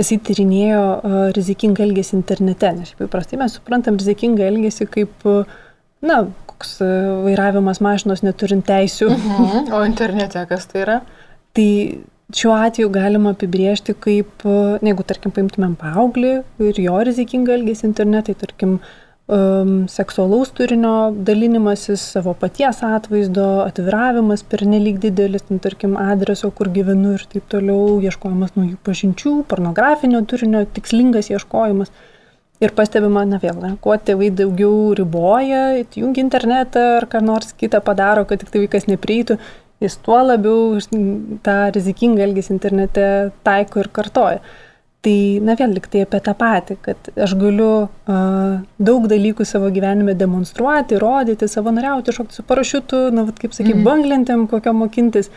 Jisai 0.00 0.16
tyrinėjo 0.24 0.84
uh, 0.84 1.18
rizikingą 1.36 1.84
elgesį 1.84 2.16
internete, 2.16 2.70
nes 2.78 2.92
šiaip 2.92 3.04
įprastai 3.06 3.38
mes 3.42 3.58
suprantam 3.58 3.98
rizikingą 4.00 4.46
elgesį 4.48 4.88
kaip, 4.94 5.26
na, 6.00 6.22
koks 6.48 6.78
vairavimas 7.26 7.82
mašinos 7.84 8.24
neturint 8.24 8.64
teisių. 8.68 9.10
Mhm. 9.12 9.68
O 9.76 9.82
internete 9.84 10.46
kas 10.48 10.64
tai 10.70 10.86
yra? 10.86 10.98
Tai 11.52 11.68
šiuo 12.36 12.54
atveju 12.56 12.90
galima 12.92 13.32
apibriežti 13.36 13.94
kaip, 13.98 14.44
jeigu 14.82 15.06
tarkim 15.06 15.34
paimtumėm 15.34 15.76
paauglį 15.80 16.34
ir 16.68 16.82
jo 16.82 16.98
rizikingą 17.08 17.56
elgesį 17.58 17.88
internetai, 17.90 18.34
tarkim, 18.38 18.78
um, 19.32 19.72
seksualaus 19.88 20.52
turinio 20.56 20.94
dalinimasis, 21.28 22.04
savo 22.14 22.34
paties 22.38 22.82
atvaizdo, 22.86 23.48
atviravimas 23.66 24.44
per 24.48 24.64
nelik 24.68 25.00
didelis, 25.02 25.46
ten, 25.48 25.60
tarkim, 25.62 25.96
adreso, 26.00 26.50
kur 26.56 26.72
gyvenu 26.72 27.16
ir 27.18 27.26
taip 27.32 27.48
toliau, 27.52 27.98
ieškojimas 28.04 28.56
naujų 28.58 28.78
pažinčių, 28.86 29.36
pornografinio 29.50 30.24
turinio, 30.28 30.64
tikslingas 30.78 31.30
ieškojimas. 31.32 31.92
Ir 32.62 32.70
pastebima, 32.78 33.24
na 33.26 33.40
vėl, 33.42 33.56
ne, 33.58 33.72
kuo 33.82 33.96
tėvai 33.98 34.28
daugiau 34.38 34.92
riboja, 34.94 35.80
įjungia 35.82 36.22
internetą 36.22 36.84
ar 37.00 37.08
ką 37.10 37.18
nors 37.24 37.50
kitą 37.58 37.80
padaro, 37.82 38.22
kad 38.22 38.38
tik 38.38 38.52
tai 38.54 38.62
vaikas 38.62 38.86
neprieitų, 38.86 39.34
jis 39.82 39.96
tuo 40.04 40.18
labiau 40.24 40.76
tą 41.46 41.56
rizikingą 41.74 42.26
elgesį 42.26 42.54
internete 42.56 43.06
taiko 43.46 43.82
ir 43.82 43.90
kartoja. 43.94 44.42
Tai, 45.02 45.14
na 45.42 45.56
vėl 45.58 45.72
lik 45.74 45.88
tai 45.90 46.04
apie 46.04 46.20
tą 46.22 46.32
patį, 46.38 46.76
kad 46.84 47.08
aš 47.24 47.32
galiu 47.34 47.70
uh, 47.88 48.60
daug 48.78 49.08
dalykų 49.10 49.42
savo 49.48 49.72
gyvenime 49.74 50.14
demonstruoti, 50.14 51.00
rodyti, 51.02 51.48
savanoriauti, 51.50 52.14
šokti 52.14 52.38
su 52.38 52.44
parašiutu, 52.46 53.00
na, 53.10 53.24
vat, 53.26 53.40
kaip 53.42 53.56
sakai, 53.56 53.72
mm. 53.74 53.82
banglentėm 53.88 54.44
kokio 54.52 54.76
mokintis, 54.78 55.32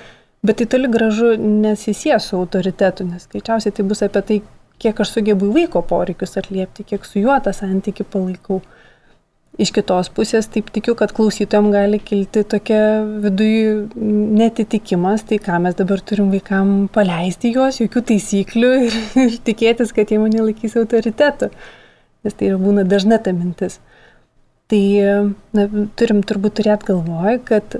bet 0.45 0.61
tai 0.61 0.67
toli 0.69 0.91
gražu 0.93 1.31
nesisės 1.41 2.29
su 2.29 2.37
autoritetu, 2.37 3.07
nes 3.09 3.25
greičiausiai 3.31 3.73
tai 3.73 3.87
bus 3.89 4.05
apie 4.05 4.21
tai, 4.29 4.39
kiek 4.85 5.01
aš 5.01 5.15
sugebu 5.15 5.49
vaiko 5.55 5.81
poreikius 5.89 6.37
atliepti, 6.43 6.85
kiek 6.91 7.09
su 7.09 7.25
juo 7.25 7.39
tą 7.41 7.55
santyki 7.55 8.05
palaikau. 8.05 8.61
Iš 9.55 9.71
kitos 9.71 10.09
pusės, 10.11 10.49
taip 10.51 10.67
tikiu, 10.75 10.97
kad 10.99 11.13
klausytojams 11.15 11.71
gali 11.71 11.99
kilti 12.03 12.41
tokia 12.51 12.79
viduje 13.23 13.85
netitikimas, 13.95 15.23
tai 15.29 15.39
ką 15.39 15.61
mes 15.63 15.77
dabar 15.79 16.01
turim 16.03 16.27
vaikam 16.33 16.73
paleisti 16.91 17.53
juos, 17.55 17.79
jokių 17.79 18.03
taisyklių 18.11 18.71
ir, 18.89 18.99
ir 19.23 19.37
tikėtis, 19.47 19.95
kad 19.95 20.11
jie 20.11 20.19
mane 20.19 20.43
laikys 20.43 20.75
autoritetu. 20.81 21.53
Nes 22.25 22.35
tai 22.35 22.51
būna 22.59 22.83
dažna 22.89 23.21
ta 23.23 23.31
mintis. 23.37 23.79
Tai 24.67 24.83
na, 25.55 25.67
turim 25.95 26.23
turbūt 26.25 26.59
turėti 26.59 26.89
galvoj, 26.89 27.39
kad 27.47 27.79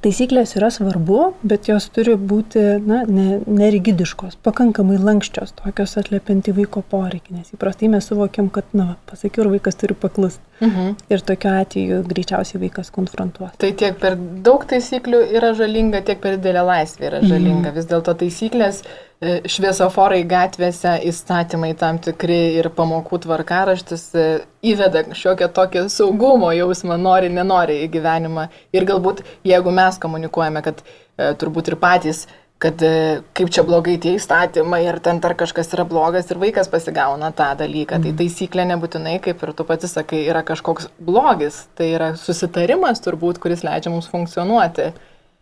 Taisyklės 0.00 0.54
yra 0.56 0.70
svarbu, 0.72 1.34
bet 1.44 1.66
jos 1.68 1.90
turi 1.92 2.14
būti 2.16 2.60
na, 2.80 3.02
ne, 3.04 3.40
nerigidiškos, 3.44 4.38
pakankamai 4.46 4.96
lankščios, 4.96 5.52
tokios 5.58 5.92
atliepianti 6.00 6.54
vaiko 6.56 6.80
poreikį, 6.88 7.34
nes 7.36 7.52
įprastai 7.52 7.90
mes 7.92 8.08
suvokiam, 8.08 8.48
kad, 8.54 8.68
na, 8.72 8.94
pasakiau, 9.10 9.44
ir 9.44 9.58
vaikas 9.58 9.76
turi 9.80 9.96
paklusti. 9.98 10.40
Mhm. 10.64 10.96
Ir 11.12 11.24
tokiu 11.24 11.52
atveju 11.52 12.00
greičiausiai 12.08 12.62
vaikas 12.64 12.90
konfrontuos. 12.92 13.52
Tai 13.60 13.70
tiek 13.80 14.00
per 14.00 14.16
daug 14.44 14.64
taisyklių 14.68 15.22
yra 15.36 15.52
žalinga, 15.56 16.02
tiek 16.08 16.20
per 16.20 16.36
didelę 16.36 16.64
laisvę 16.68 17.08
yra 17.08 17.22
žalinga. 17.24 17.70
Mhm. 17.70 17.76
Vis 17.76 17.88
dėlto 17.92 18.16
taisyklės 18.24 18.82
šviesoforai 19.20 20.22
gatvėse, 20.24 20.94
įstatymai 21.10 21.74
tam 21.76 21.98
tikri 22.00 22.56
ir 22.56 22.70
pamokų 22.72 23.18
tvarkaraštis 23.26 24.04
e, 24.16 24.26
įveda 24.64 25.02
šiokią 25.12 25.50
tokią 25.52 25.82
saugumo 25.92 26.48
jausmą, 26.56 26.96
nori, 26.96 27.28
nenori 27.28 27.82
į 27.84 27.90
gyvenimą. 27.92 28.46
Ir 28.72 28.88
galbūt 28.88 29.20
jeigu 29.44 29.74
mes 29.76 30.00
komunikuojame, 30.00 30.62
kad 30.64 30.80
e, 30.80 31.34
turbūt 31.36 31.68
ir 31.68 31.76
patys 31.82 32.24
kad 32.60 32.82
e, 32.84 33.20
kaip 33.36 33.48
čia 33.52 33.62
blogai 33.64 33.94
tie 34.00 34.14
įstatymai 34.18 34.82
ir 34.84 34.98
ten 35.04 35.20
dar 35.24 35.32
kažkas 35.36 35.70
yra 35.72 35.86
blogas 35.88 36.28
ir 36.28 36.40
vaikas 36.40 36.68
pasigauna 36.68 37.30
tą 37.36 37.54
dalyką. 37.60 37.96
Mm. 37.96 38.04
Tai 38.04 38.10
mhm. 38.10 38.18
taisyklė 38.20 38.66
nebūtinai, 38.72 39.14
kaip 39.24 39.44
ir 39.44 39.54
tu 39.56 39.64
pati 39.68 39.88
sakai, 39.88 40.26
yra 40.28 40.44
kažkoks 40.44 40.90
blogis, 41.00 41.62
tai 41.76 41.92
yra 41.94 42.10
susitarimas 42.20 43.00
turbūt, 43.04 43.40
kuris 43.40 43.64
leidžia 43.64 43.92
mums 43.92 44.10
funkcionuoti. 44.12 44.90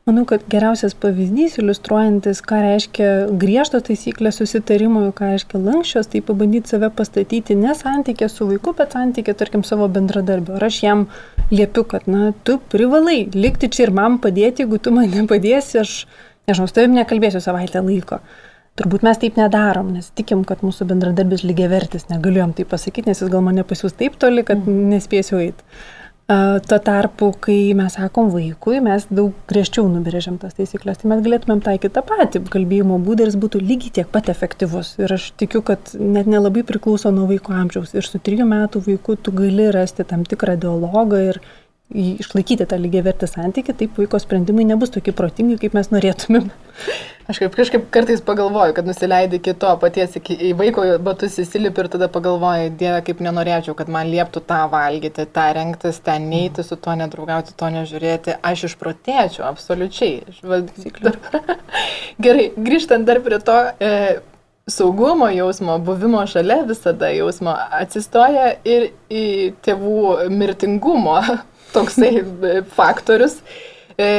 Manau, 0.08 0.22
kad 0.24 0.40
geriausias 0.48 0.94
pavyzdys, 0.96 1.58
iliustruojantis, 1.60 2.38
ką 2.48 2.62
reiškia 2.64 3.08
griežtos 3.42 3.82
taisyklės 3.90 4.38
susitarimo, 4.40 5.02
ką 5.12 5.34
reiškia 5.34 5.60
lankščios, 5.60 6.08
tai 6.08 6.22
pabandyti 6.24 6.72
save 6.72 6.88
pastatyti 6.96 7.56
ne 7.60 7.74
santykė 7.76 8.30
su 8.32 8.46
vaiku, 8.48 8.72
bet 8.78 8.96
santykė, 8.96 9.34
tarkim, 9.36 9.66
savo 9.68 9.84
bendradarbiu. 9.92 10.54
Ar 10.56 10.64
aš 10.70 10.78
jam 10.86 11.04
liepiu, 11.52 11.84
kad, 11.90 12.08
na, 12.08 12.30
tu 12.48 12.56
privalai 12.72 13.18
likti 13.36 13.68
čia 13.68 13.84
ir 13.84 13.92
man 14.00 14.16
padėti, 14.24 14.64
jeigu 14.64 14.80
tu 14.80 14.94
man 14.96 15.12
nepadėsi, 15.12 15.82
aš 15.82 15.92
nežinau, 16.48 16.70
su 16.70 16.78
tavim 16.78 16.96
nekalbėsiu 16.96 17.44
savaitę 17.44 17.84
laiko. 17.84 18.22
Turbūt 18.80 19.04
mes 19.04 19.20
taip 19.20 19.36
nedarom, 19.36 19.92
nes 19.92 20.08
tikim, 20.16 20.40
kad 20.48 20.64
mūsų 20.64 20.88
bendradarbis 20.88 21.44
lygiai 21.44 21.68
vertis, 21.68 22.08
negalėjom 22.08 22.56
tai 22.56 22.64
pasakyti, 22.72 23.10
nes 23.12 23.20
jis 23.20 23.28
gal 23.28 23.44
mane 23.44 23.66
pasiūs 23.66 24.00
taip 24.00 24.16
toli, 24.16 24.40
kad 24.46 24.64
mm. 24.64 24.84
nespėsiu 24.94 25.42
eiti. 25.42 25.68
Tuo 26.28 26.76
tarpu, 26.84 27.30
kai 27.40 27.72
mes 27.72 27.94
sakom 27.96 28.26
vaikui, 28.28 28.82
mes 28.84 29.06
daug 29.08 29.32
griežčiau 29.48 29.86
nubrėžiam 29.88 30.34
tas 30.36 30.52
taisyklės, 30.58 30.98
tai 31.00 31.08
mes 31.08 31.22
galėtumėm 31.24 31.62
taikyti 31.64 31.94
tą 31.94 32.02
patį 32.04 32.42
kalbėjimo 32.52 32.98
būdą 33.06 33.24
ir 33.24 33.30
jis 33.30 33.38
būtų 33.40 33.62
lygiai 33.64 33.94
tiek 33.96 34.10
pat 34.12 34.28
efektyvus. 34.28 34.90
Ir 35.00 35.14
aš 35.16 35.30
tikiu, 35.40 35.62
kad 35.64 35.94
net 35.96 36.28
nelabai 36.28 36.66
priklauso 36.68 37.08
nuo 37.16 37.24
vaiko 37.30 37.56
amžiaus. 37.56 37.94
Ir 37.96 38.04
su 38.04 38.20
trijų 38.20 38.44
metų 38.50 38.84
vaiku 38.90 39.16
tu 39.16 39.32
gali 39.38 39.70
rasti 39.72 40.04
tam 40.04 40.28
tikrą 40.28 40.58
dialogą 40.60 41.22
ir 41.30 41.40
išlaikyti 41.94 42.66
tą 42.68 42.76
lygiai 42.80 43.04
vertį 43.06 43.28
santyki, 43.30 43.72
taip 43.76 43.96
vaiko 43.96 44.18
sprendimai 44.20 44.66
nebus 44.68 44.92
tokie 44.92 45.14
protingi, 45.16 45.56
kaip 45.62 45.76
mes 45.76 45.88
norėtumėm. 45.92 46.50
Aš 47.28 47.40
kaip, 47.42 47.54
kažkaip 47.56 47.88
kartais 47.92 48.20
pagalvoju, 48.24 48.74
kad 48.76 48.86
nusileidai 48.88 49.40
kito 49.44 49.70
paties 49.80 50.14
iki, 50.20 50.36
į 50.48 50.52
vaiko 50.56 50.84
batus 51.04 51.38
įsilipi 51.42 51.82
ir 51.84 51.90
tada 51.92 52.08
pagalvoju, 52.12 52.70
Dieve, 52.80 53.00
kaip 53.04 53.20
nenorėčiau, 53.24 53.74
kad 53.76 53.90
man 53.92 54.08
lieptų 54.12 54.44
tą 54.48 54.62
valgyti, 54.72 55.26
tą 55.32 55.48
rengtis, 55.56 56.00
ten 56.04 56.28
neiti, 56.30 56.64
su 56.64 56.76
to 56.80 56.94
nedraugauti, 56.96 57.56
to 57.56 57.68
nežiūrėti. 57.74 58.38
Aš 58.40 58.68
išprotėčiau, 58.70 59.44
absoliučiai. 59.48 60.24
Gerai, 62.24 62.48
grįžtant 62.56 63.08
dar 63.08 63.20
prie 63.24 63.40
to. 63.44 63.58
E, 63.80 63.92
saugumo 64.68 65.28
jausmo, 65.32 65.78
buvimo 65.80 66.24
šalia 66.28 66.62
visada 66.68 67.08
jausmo 67.12 67.54
atsistoja 67.80 68.50
ir 68.68 68.90
į 69.08 69.28
tėvų 69.64 70.28
mirtingumo 70.32 71.22
toksai 71.74 72.12
e, 72.20 72.60
faktorius. 72.76 73.40
E, 73.98 74.10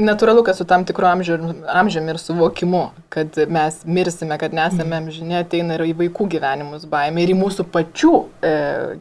natūralu, 0.00 0.42
kad 0.44 0.56
su 0.56 0.64
tam 0.68 0.84
tikru 0.88 1.06
amžiumi 1.08 2.12
ir 2.12 2.18
suvokimu, 2.20 2.82
kad 3.12 3.36
mes 3.52 3.80
mirsime, 3.84 4.36
kad 4.40 4.54
nesame 4.56 4.98
amžinė, 5.00 5.40
ateina 5.44 5.76
ir 5.76 5.84
į 5.90 5.94
vaikų 6.00 6.26
gyvenimus 6.34 6.86
baime, 6.90 7.22
ir 7.22 7.34
į 7.34 7.38
mūsų 7.38 7.66
pačių 7.74 8.12
e, 8.16 8.52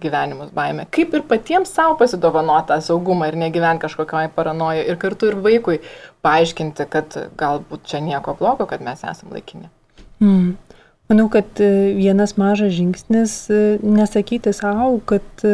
gyvenimus 0.04 0.52
baime. 0.56 0.86
Kaip 0.96 1.16
ir 1.16 1.26
patiems 1.30 1.74
savo 1.76 1.98
pasidovanotą 2.00 2.80
saugumą 2.86 3.30
ir 3.30 3.40
negyventi 3.40 3.86
kažkokioje 3.86 4.32
paranoje 4.36 4.86
ir 4.88 5.00
kartu 5.02 5.32
ir 5.32 5.40
vaikui 5.44 5.80
paaiškinti, 6.26 6.88
kad 6.92 7.20
galbūt 7.40 7.88
čia 7.90 8.04
nieko 8.04 8.36
blogo, 8.40 8.68
kad 8.70 8.84
mes 8.86 9.04
esame 9.04 9.38
laikini. 9.38 9.70
Mm. 10.20 10.56
Manau, 11.10 11.30
kad 11.34 11.64
e, 11.64 11.70
vienas 11.98 12.36
mažas 12.38 12.76
žingsnis 12.76 13.42
e, 13.50 13.62
nesakyti 13.82 14.54
savo, 14.54 14.98
kad 15.10 15.48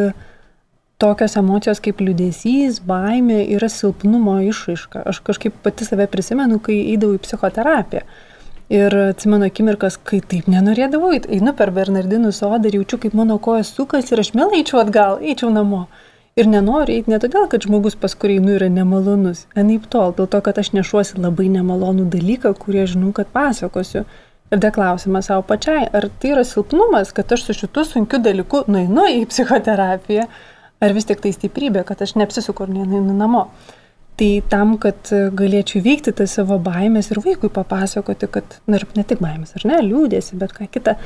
tokios 1.02 1.36
emocijos 1.36 1.82
kaip 1.84 2.00
liūdėsys, 2.00 2.80
baimė 2.88 3.42
yra 3.56 3.68
silpnumo 3.72 4.38
išraiška. 4.48 5.04
Aš 5.10 5.20
kažkaip 5.26 5.58
pati 5.64 5.88
save 5.88 6.08
prisimenu, 6.12 6.58
kai 6.62 6.78
eidavau 6.94 7.18
į 7.18 7.22
psichoterapiją. 7.26 8.06
Ir 8.76 8.96
atsimenu 9.12 9.46
akimirkas, 9.46 9.94
kai 10.02 10.18
taip 10.18 10.48
nenorėdavau, 10.50 11.12
einu 11.14 11.52
per 11.54 11.70
Bernardinų 11.74 12.32
sodą 12.34 12.66
ir 12.66 12.80
jaučiu, 12.80 12.98
kaip 13.04 13.14
mano 13.14 13.36
kojas 13.38 13.70
sukas 13.76 14.10
ir 14.10 14.22
aš 14.24 14.32
mielai 14.34 14.64
eičiau 14.64 14.80
atgal, 14.82 15.20
eičiau 15.22 15.52
namo. 15.54 15.84
Ir 16.36 16.48
nenoriu 16.50 16.98
eiti 16.98 17.12
ne 17.12 17.20
todėl, 17.22 17.46
kad 17.48 17.62
žmogus, 17.64 17.94
pas 17.96 18.12
kurį 18.12 18.40
einu, 18.40 18.56
yra 18.58 18.66
nemalonus, 18.68 19.46
anaip 19.56 19.86
tol, 19.92 20.10
dėl 20.16 20.26
to, 20.32 20.40
kad 20.44 20.58
aš 20.60 20.72
nešuosi 20.76 21.20
labai 21.22 21.46
nemalonų 21.54 22.08
dalyką, 22.12 22.52
kurį 22.58 22.82
aš 22.82 22.96
žinau, 22.96 23.12
kad 23.16 23.30
pasakosiu. 23.32 24.02
Ir 24.52 24.60
dar 24.62 24.74
klausimas 24.74 25.30
savo 25.30 25.46
pačiai, 25.46 25.86
ar 25.86 26.10
tai 26.20 26.34
yra 26.34 26.44
silpnumas, 26.44 27.14
kad 27.14 27.32
aš 27.32 27.46
su 27.46 27.56
šitu 27.62 27.86
sunkiu 27.86 28.20
dalyku 28.22 28.66
nueinu 28.68 29.06
į 29.14 29.24
psichoterapiją, 29.30 30.26
ar 30.80 30.94
vis 30.96 31.08
tik 31.08 31.22
tai 31.24 31.32
stiprybė, 31.34 31.84
kad 31.88 32.02
aš 32.04 32.16
neapsisuku 32.20 32.66
ir 32.66 32.74
neinu 32.74 33.16
namo. 33.16 33.46
Tai 34.16 34.28
tam, 34.48 34.76
kad 34.80 35.10
galėčiau 35.36 35.82
vykti 35.84 36.14
tą 36.16 36.24
savo 36.30 36.56
baimės 36.62 37.10
ir 37.12 37.20
vaikui 37.24 37.50
papasakoti, 37.52 38.28
kad, 38.32 38.60
na 38.64 38.80
ir 38.80 38.86
ne 38.96 39.04
tik 39.04 39.20
baimės, 39.20 39.52
ar 39.58 39.66
ne, 39.68 39.80
liūdėsi, 39.84 40.38
bet 40.40 40.54
ką 40.56 40.70
kita, 40.72 40.96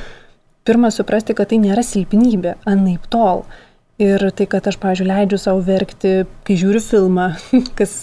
pirmą 0.68 0.92
suprasti, 0.94 1.34
kad 1.34 1.50
tai 1.50 1.58
nėra 1.62 1.82
silpnybė, 1.86 2.60
anaip 2.70 3.08
tol. 3.10 3.44
Ir 4.00 4.22
tai, 4.32 4.46
kad 4.48 4.64
aš, 4.70 4.78
pažiūrėjau, 4.80 5.10
leidžiu 5.10 5.40
savo 5.42 5.64
verkti, 5.66 6.12
kai 6.46 6.56
žiūriu 6.60 6.80
filmą, 6.84 7.32
kas 7.78 7.96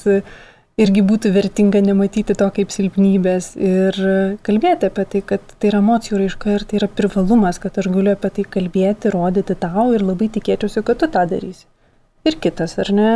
irgi 0.77 1.01
būtų 1.09 1.31
vertinga 1.33 1.81
nematyti 1.81 2.35
to 2.37 2.47
kaip 2.53 2.71
silpnybės 2.73 3.51
ir 3.57 3.97
kalbėti 4.45 4.89
apie 4.91 5.05
tai, 5.13 5.21
kad 5.33 5.53
tai 5.57 5.71
yra 5.71 5.81
emocijų 5.81 6.21
raiška 6.21 6.53
ir 6.53 6.65
tai 6.69 6.79
yra 6.81 6.89
privalumas, 6.99 7.59
kad 7.63 7.79
aš 7.81 7.89
galiu 7.93 8.13
apie 8.13 8.31
tai 8.37 8.45
kalbėti, 8.57 9.11
rodyti 9.13 9.57
tau 9.57 9.89
ir 9.97 10.05
labai 10.05 10.29
tikėčiausi, 10.37 10.85
kad 10.85 11.01
tu 11.01 11.09
tą 11.13 11.25
darysi. 11.29 11.65
Ir 12.27 12.37
kitas, 12.43 12.77
ar 12.81 12.91
ne? 12.93 13.11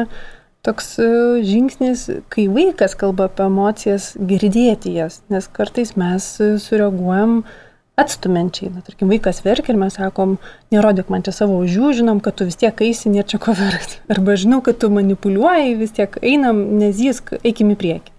Toks 0.65 0.93
e, 1.01 1.09
žingsnis, 1.45 2.05
kai 2.33 2.45
vaikas 2.53 2.93
kalba 2.97 3.27
apie 3.29 3.47
emocijas, 3.49 4.11
girdėti 4.29 4.93
jas, 4.93 5.23
nes 5.33 5.47
kartais 5.49 5.95
mes 5.97 6.27
sureaguojam 6.61 7.39
uh, 7.41 7.55
atstumenčiai. 7.99 8.71
Na, 8.73 8.81
tarkim, 8.85 9.09
vaikas 9.11 9.41
verkia 9.45 9.73
ir 9.73 9.79
mes 9.81 9.97
sakom, 9.99 10.37
nerodyk 10.73 11.11
man 11.11 11.25
čia 11.25 11.33
savo 11.35 11.59
ožių, 11.63 11.91
žinom, 11.99 12.21
kad 12.23 12.39
tu 12.39 12.47
vis 12.47 12.59
tiek 12.59 12.83
eisi, 12.85 13.11
nėra 13.11 13.27
čia 13.33 13.41
ko 13.43 13.55
verkti. 13.57 13.99
Arba 14.13 14.37
žinau, 14.39 14.61
kad 14.65 14.79
tu 14.81 14.91
manipuliuoji, 14.93 15.77
vis 15.81 15.93
tiek 15.97 16.17
einam, 16.23 16.63
nezysk, 16.81 17.35
eikim 17.43 17.73
į 17.75 17.79
priekį. 17.83 18.17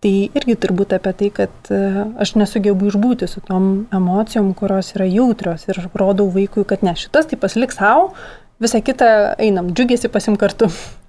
Tai 0.00 0.12
irgi 0.32 0.54
turbūt 0.56 0.94
apie 0.96 1.12
tai, 1.12 1.26
kad 1.36 1.68
e, 1.68 1.78
aš 2.24 2.32
nesugebu 2.40 2.88
išbūti 2.88 3.26
su 3.28 3.42
tom 3.44 3.66
emocijom, 3.92 4.54
kurios 4.56 4.94
yra 4.94 5.04
jautrios 5.04 5.66
ir 5.68 5.82
rodau 5.92 6.30
vaikui, 6.32 6.64
kad 6.68 6.80
ne, 6.86 6.94
šitas 6.96 7.28
tai 7.28 7.36
pasiliks 7.40 7.76
savo, 7.76 8.14
visą 8.64 8.80
kitą 8.84 9.10
einam, 9.36 9.74
džiugėsi 9.76 10.08
pasim 10.12 10.40
kartu. 10.40 10.70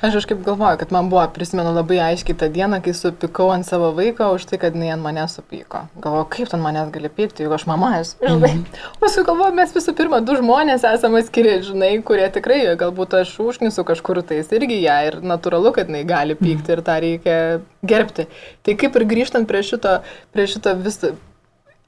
Aš 0.00 0.14
kažkaip 0.14 0.44
galvoju, 0.44 0.78
kad 0.78 0.92
man 0.92 1.08
buvo, 1.10 1.24
prisimenu 1.34 1.72
labai 1.74 1.98
aiškiai 2.02 2.36
tą 2.38 2.48
dieną, 2.54 2.78
kai 2.82 2.94
supikau 2.94 3.48
ant 3.54 3.66
savo 3.66 3.90
vaiko 3.94 4.28
už 4.34 4.46
tai, 4.50 4.58
kad 4.62 4.74
jinai 4.76 4.92
ant 4.94 5.02
manęs 5.02 5.34
supyko. 5.38 5.84
Galvoju, 6.02 6.26
kaip 6.34 6.50
ten 6.52 6.62
manęs 6.62 6.90
gali 6.94 7.10
pykti, 7.10 7.44
jeigu 7.44 7.56
aš 7.56 7.66
mama 7.70 7.90
esu, 7.98 8.16
žinai. 8.22 8.52
Mm 8.54 8.64
-hmm. 8.64 8.98
Paskui 9.00 9.24
galvoju, 9.26 9.54
mes 9.54 9.74
visų 9.74 9.94
pirma, 9.98 10.20
du 10.20 10.36
žmonės 10.38 10.86
esame 10.94 11.22
skiri, 11.22 11.62
žinai, 11.62 11.92
kurie 12.02 12.28
tikrai, 12.30 12.60
galbūt 12.82 13.20
aš 13.20 13.38
užknisu 13.40 13.84
kažkur 13.84 14.22
tais 14.22 14.52
irgi 14.52 14.82
ją 14.82 14.98
ir 15.06 15.20
natūralu, 15.22 15.72
kad 15.72 15.86
jinai 15.86 16.04
gali 16.04 16.34
pykti 16.34 16.54
mm 16.54 16.64
-hmm. 16.66 16.72
ir 16.72 16.82
tą 16.82 17.00
reikia 17.00 17.60
gerbti. 17.82 18.26
Tai 18.62 18.74
kaip 18.74 18.96
ir 18.96 19.04
grįžtant 19.04 19.46
prie 19.46 19.62
šito, 19.62 19.98
prie 20.32 20.46
šito 20.46 20.74
vis 20.74 20.98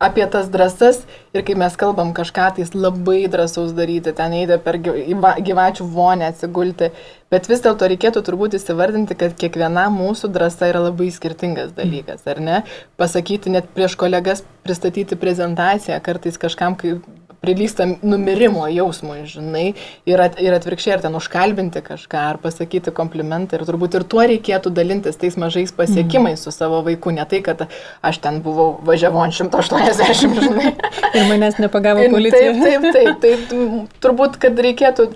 apie 0.00 0.26
tas 0.32 0.48
drąsas 0.48 1.02
ir 1.36 1.44
kai 1.44 1.54
mes 1.62 1.76
kalbam 1.76 2.14
kažką 2.16 2.46
tais 2.56 2.72
labai 2.74 3.28
drąsaus 3.28 3.74
daryti, 3.76 4.14
ten 4.16 4.32
eiti 4.38 4.56
per 4.64 4.78
gyvačių 4.80 5.86
vonę 5.96 6.30
atsigulti, 6.32 6.88
bet 7.30 7.48
vis 7.52 7.60
dėlto 7.66 7.90
reikėtų 7.92 8.24
turbūt 8.24 8.56
įsivardinti, 8.56 9.18
kad 9.20 9.36
kiekviena 9.42 9.90
mūsų 9.92 10.32
drąsa 10.32 10.72
yra 10.72 10.86
labai 10.88 11.10
skirtingas 11.12 11.76
dalykas, 11.76 12.24
ar 12.32 12.40
ne? 12.40 12.62
Pasakyti 13.00 13.52
net 13.52 13.68
prieš 13.76 13.98
kolegas, 14.00 14.42
pristatyti 14.64 15.20
prezentaciją, 15.20 16.00
kartais 16.04 16.40
kažkam, 16.40 16.80
kai 16.80 16.96
prilysta 17.40 17.86
numirimo 18.02 18.66
jausmui, 18.68 19.24
žinai, 19.28 19.64
ir, 20.08 20.20
at, 20.20 20.36
ir 20.42 20.54
atvirkščiai, 20.56 20.96
ar 20.98 21.04
ten 21.04 21.16
užkalbinti 21.16 21.82
kažką, 21.86 22.24
ar 22.34 22.40
pasakyti 22.42 22.92
komplimentą, 22.96 23.56
ir 23.56 23.66
turbūt 23.68 23.96
ir 23.96 24.06
tuo 24.12 24.26
reikėtų 24.28 24.72
dalintis 24.76 25.18
tais 25.20 25.38
mažais 25.40 25.72
pasiekimais 25.76 26.36
mm. 26.36 26.42
su 26.44 26.54
savo 26.54 26.82
vaiku, 26.86 27.14
ne 27.16 27.24
tai, 27.30 27.40
kad 27.46 27.64
aš 28.04 28.20
ten 28.24 28.42
buvau 28.44 28.74
važiavau 28.86 29.24
ant 29.24 29.36
180, 29.36 30.40
žinai. 30.46 30.74
ir 31.14 31.26
manęs 31.30 31.60
nepagavo 31.62 32.04
policija. 32.12 32.52
Taip, 32.60 32.88
taip, 32.92 33.20
taip, 33.24 33.50
taip, 33.50 33.68
turbūt, 34.04 34.40
kad 34.42 34.64
reikėtų 34.68 35.10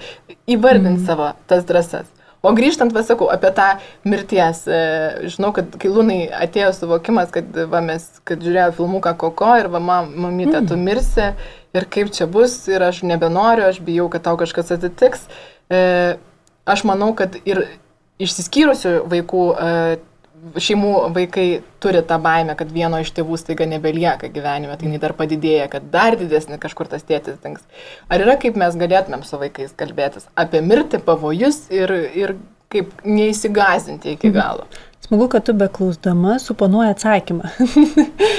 įvardinti 0.49 1.03
mm. 1.03 1.07
savo 1.09 1.33
tas 1.51 1.69
drąsas. 1.69 2.09
O 2.45 2.53
grįžtant, 2.53 2.93
pasakau, 2.93 3.31
apie 3.33 3.49
tą 3.57 3.71
mirties, 4.05 4.65
e, 4.69 4.81
žinau, 5.33 5.55
kad 5.57 5.79
kai 5.81 5.89
Lūnai 5.89 6.19
atėjo 6.45 6.75
suvokimas, 6.77 7.31
kad, 7.33 7.49
va, 7.73 7.81
mes, 7.85 8.05
kad 8.29 8.43
žiūrėjo 8.45 8.75
filmuką 8.77 9.15
Koko 9.21 9.55
ir 9.63 9.71
va, 9.73 9.81
mamytė, 9.81 10.61
tu 10.69 10.77
mm. 10.77 10.85
mirsi 10.85 11.31
ir 11.75 11.89
kaip 11.97 12.13
čia 12.15 12.29
bus 12.31 12.59
ir 12.69 12.85
aš 12.85 13.03
nebenoriu, 13.09 13.65
aš 13.71 13.81
bijau, 13.85 14.11
kad 14.13 14.27
tau 14.29 14.37
kažkas 14.41 14.75
atsitiks. 14.77 15.25
E, 15.73 15.81
aš 16.69 16.85
manau, 16.85 17.15
kad 17.17 17.39
ir 17.49 17.65
išsiskyrusių 18.23 18.99
vaikų 19.11 19.47
e, 19.55 19.73
šeimų 20.61 20.93
vaikai 21.15 21.47
turi 21.83 22.01
tą 22.07 22.19
baimę, 22.23 22.55
kad 22.59 22.73
vieno 22.73 23.01
iš 23.03 23.13
tėvų 23.17 23.39
staiga 23.41 23.67
nebelieka 23.69 24.29
gyvenime, 24.33 24.77
tai 24.79 24.89
jinai 24.89 25.01
dar 25.03 25.15
padidėja, 25.17 25.69
kad 25.73 25.87
dar 25.93 26.19
didesnį 26.21 26.59
kažkur 26.63 26.91
tas 26.91 27.07
tėtis 27.07 27.39
dings. 27.45 27.65
Ar 28.13 28.25
yra 28.25 28.37
kaip 28.41 28.59
mes 28.61 28.77
galėtumėm 28.79 29.25
su 29.27 29.41
vaikais 29.41 29.77
kalbėtis 29.79 30.29
apie 30.39 30.63
mirtį, 30.65 31.01
pavojus 31.07 31.65
ir, 31.75 31.93
ir 32.15 32.37
kaip 32.73 32.93
neįsigazinti 33.07 34.17
iki 34.17 34.31
mhm. 34.31 34.37
galo? 34.39 34.69
Smagu, 35.05 35.27
kad 35.29 35.45
tu 35.45 35.53
beklausdama 35.53 36.39
suponuoji 36.41 36.95
atsakymą. 36.95 37.51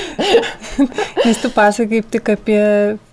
nes 1.25 1.41
tu 1.41 1.51
pasakai 1.53 2.01
tik 2.09 2.31
apie 2.33 2.61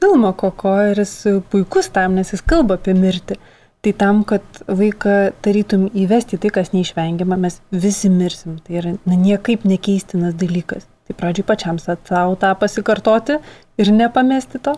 filmą 0.00 0.32
Koko 0.36 0.72
ir 0.88 1.02
jis 1.02 1.42
puikus 1.52 1.90
tam, 1.92 2.16
nes 2.16 2.32
jis 2.32 2.40
kalba 2.48 2.80
apie 2.80 2.94
mirtį. 2.96 3.36
Tai 3.82 3.90
tam, 3.98 4.20
kad 4.22 4.44
vaiką 4.70 5.32
tarytum 5.42 5.88
įvesti 5.98 6.38
tai, 6.38 6.52
kas 6.54 6.68
neišvengiama, 6.70 7.34
mes 7.42 7.56
visi 7.74 8.06
mirsim. 8.12 8.60
Tai 8.62 8.76
yra 8.78 8.92
na, 9.02 9.16
niekaip 9.18 9.64
nekeistinas 9.66 10.36
dalykas. 10.38 10.86
Tai 11.08 11.16
pradžiui 11.18 11.48
pačiam 11.48 11.80
savo 11.82 12.36
tą 12.38 12.52
pasikartoti 12.60 13.40
ir 13.82 13.90
nepamesti 13.90 14.62
to. 14.62 14.76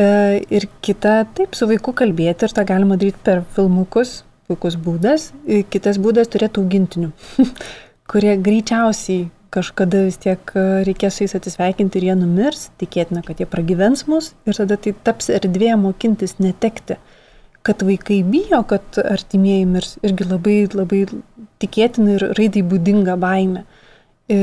E, 0.00 0.06
ir 0.48 0.64
kita, 0.80 1.26
taip, 1.36 1.52
su 1.52 1.68
vaiku 1.68 1.92
kalbėti 1.92 2.48
ir 2.48 2.56
tą 2.56 2.64
galima 2.64 2.96
daryti 2.96 3.20
per 3.20 3.44
filmukus, 3.52 4.22
puikus 4.48 4.80
būdas. 4.80 5.28
E, 5.44 5.60
kitas 5.68 6.00
būdas 6.00 6.32
turėti 6.32 6.64
augintinių, 6.64 7.12
kurie 8.10 8.38
greičiausiai 8.40 9.28
kažkada 9.52 10.06
vis 10.08 10.16
tiek 10.24 10.56
e, 10.56 10.68
reikės 10.88 11.18
su 11.18 11.26
jais 11.26 11.36
atsisveikinti 11.36 12.00
ir 12.00 12.08
jie 12.08 12.20
numirs, 12.24 12.70
tikėtina, 12.80 13.20
kad 13.26 13.44
jie 13.44 13.52
pragyvens 13.58 14.08
mus 14.08 14.32
ir 14.48 14.56
tada 14.56 14.80
tai 14.80 14.96
taps 15.04 15.28
erdvė 15.36 15.76
mokintis 15.76 16.38
netekti 16.40 16.96
kad 17.62 17.82
vaikai 17.86 18.22
bijo, 18.26 18.62
kad 18.68 18.98
artimieji 19.04 19.66
mirs, 19.70 19.94
irgi 20.02 20.26
labai, 20.26 20.56
labai 20.74 21.04
tikėtina 21.62 22.16
ir 22.16 22.26
raidai 22.38 22.64
būdinga 22.66 23.16
baime. 23.20 23.64
E, 24.30 24.36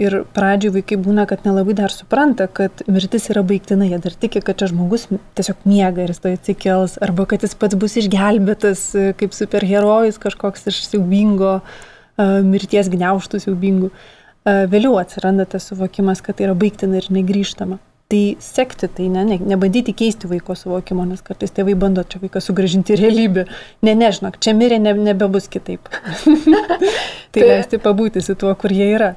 ir 0.00 0.16
pradžioj 0.36 0.74
vaikai 0.78 0.98
būna, 1.00 1.26
kad 1.28 1.44
nelabai 1.46 1.76
dar 1.76 1.92
supranta, 1.92 2.48
kad 2.48 2.82
mirtis 2.90 3.28
yra 3.32 3.44
baigtina, 3.46 3.86
jie 3.88 4.00
dar 4.02 4.16
tiki, 4.16 4.40
kad 4.44 4.58
čia 4.60 4.70
žmogus 4.72 5.06
tiesiog 5.38 5.66
miega 5.68 6.04
ir 6.04 6.12
jis 6.12 6.22
to 6.24 6.32
atsikels, 6.32 6.96
arba 7.04 7.28
kad 7.30 7.44
jis 7.44 7.56
pats 7.58 7.78
bus 7.78 7.96
išgelbėtas 8.00 8.86
e, 8.96 9.08
kaip 9.20 9.36
superherojus 9.36 10.20
kažkoks 10.22 10.68
iš 10.72 10.82
siaubingo, 10.88 11.58
e, 11.60 12.28
mirties 12.48 12.92
gniauštų 12.92 13.44
siaubingų. 13.46 13.92
Vėliau 14.46 14.92
atsiranda 15.00 15.42
tas 15.50 15.64
suvokimas, 15.66 16.20
kad 16.22 16.36
tai 16.38 16.44
yra 16.46 16.52
baigtina 16.54 17.00
ir 17.00 17.08
negryžtama. 17.10 17.80
Tai 18.06 18.36
sekti 18.38 18.86
tai, 18.86 19.08
ne, 19.10 19.24
ne, 19.26 19.36
nebandyti 19.42 19.90
keisti 19.96 20.28
vaiko 20.30 20.54
suvokimo, 20.54 21.02
nes 21.08 21.24
kartais 21.26 21.50
tėvai 21.50 21.72
bando 21.74 22.04
čia 22.06 22.20
vaiką 22.22 22.38
sugražinti 22.38 22.94
realybę. 23.00 23.48
Ne, 23.82 23.96
nežinok, 23.98 24.36
čia 24.38 24.54
mirė 24.54 24.78
ne, 24.78 24.92
nebebus 25.08 25.48
kitaip. 25.50 25.90
tai 27.34 27.48
leisti 27.48 27.80
pabūti 27.82 28.22
su 28.22 28.36
tuo, 28.38 28.52
kur 28.60 28.70
jie 28.70 28.92
yra. 28.94 29.08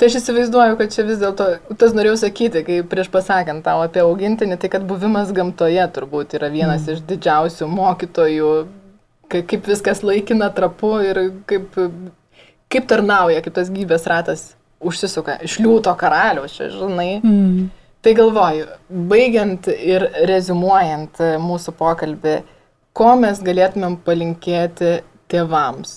Tai 0.00 0.08
aš 0.08 0.16
įsivaizduoju, 0.22 0.78
kad 0.80 0.94
čia 0.94 1.04
vis 1.04 1.20
dėlto, 1.20 1.50
tas 1.78 1.92
norėjau 1.92 2.22
sakyti, 2.22 2.62
kai 2.64 2.78
prieš 2.88 3.10
pasakant 3.12 3.62
tau 3.66 3.84
apie 3.84 4.00
augintinį, 4.00 4.56
tai 4.58 4.72
kad 4.72 4.88
buvimas 4.88 5.34
gamtoje 5.36 5.84
turbūt 5.92 6.32
yra 6.40 6.48
vienas 6.50 6.88
mm. 6.88 6.96
iš 6.96 7.04
didžiausių 7.12 7.68
mokytojų, 7.68 8.54
kaip 9.28 9.68
viskas 9.68 10.00
laikina 10.00 10.48
trapu 10.56 10.94
ir 11.04 11.20
kaip, 11.52 11.76
kaip 12.72 12.88
tarnauja, 12.88 13.44
kaip 13.44 13.60
tas 13.60 13.68
gyvės 13.76 14.08
ratas 14.08 14.48
užsisuka. 14.80 15.36
Iš 15.44 15.60
liūto 15.62 15.92
karaliaus, 16.00 16.56
čia 16.56 16.72
žinai. 16.72 17.20
Mm. 17.20 17.70
Tai 18.02 18.16
galvoju, 18.18 18.66
baigiant 19.10 19.68
ir 19.70 20.08
rezumuojant 20.26 21.20
mūsų 21.38 21.74
pokalbį, 21.78 22.32
ko 22.98 23.12
mes 23.20 23.38
galėtumėm 23.46 24.00
palinkėti 24.02 24.96
tėvams, 25.30 25.92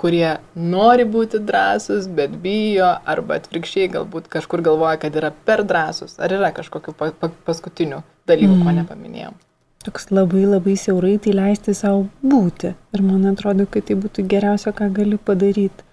kurie 0.00 0.38
nori 0.56 1.04
būti 1.06 1.42
drąsus, 1.46 2.08
bet 2.16 2.34
bijo, 2.42 2.88
arba 3.04 3.36
atvirkščiai 3.38 3.90
galbūt 3.92 4.30
kažkur 4.32 4.64
galvoja, 4.64 4.96
kad 5.02 5.18
yra 5.20 5.30
per 5.46 5.62
drąsus. 5.68 6.16
Ar 6.16 6.32
yra 6.32 6.50
kažkokiu 6.56 6.94
pa 6.96 7.10
pa 7.12 7.30
paskutiniu 7.46 8.00
dalyku, 8.26 8.56
mm. 8.56 8.64
ko 8.64 8.74
nepaminėjom? 8.80 9.36
Toks 9.84 10.08
labai 10.14 10.46
labai 10.46 10.78
siaurai 10.78 11.16
tai 11.22 11.34
leisti 11.36 11.74
savo 11.74 12.06
būti. 12.22 12.72
Ir 12.94 13.04
man 13.04 13.26
atrodo, 13.30 13.66
kad 13.70 13.84
tai 13.88 13.98
būtų 13.98 14.24
geriausia, 14.30 14.72
ką 14.78 14.88
gali 14.96 15.18
padaryti. 15.18 15.84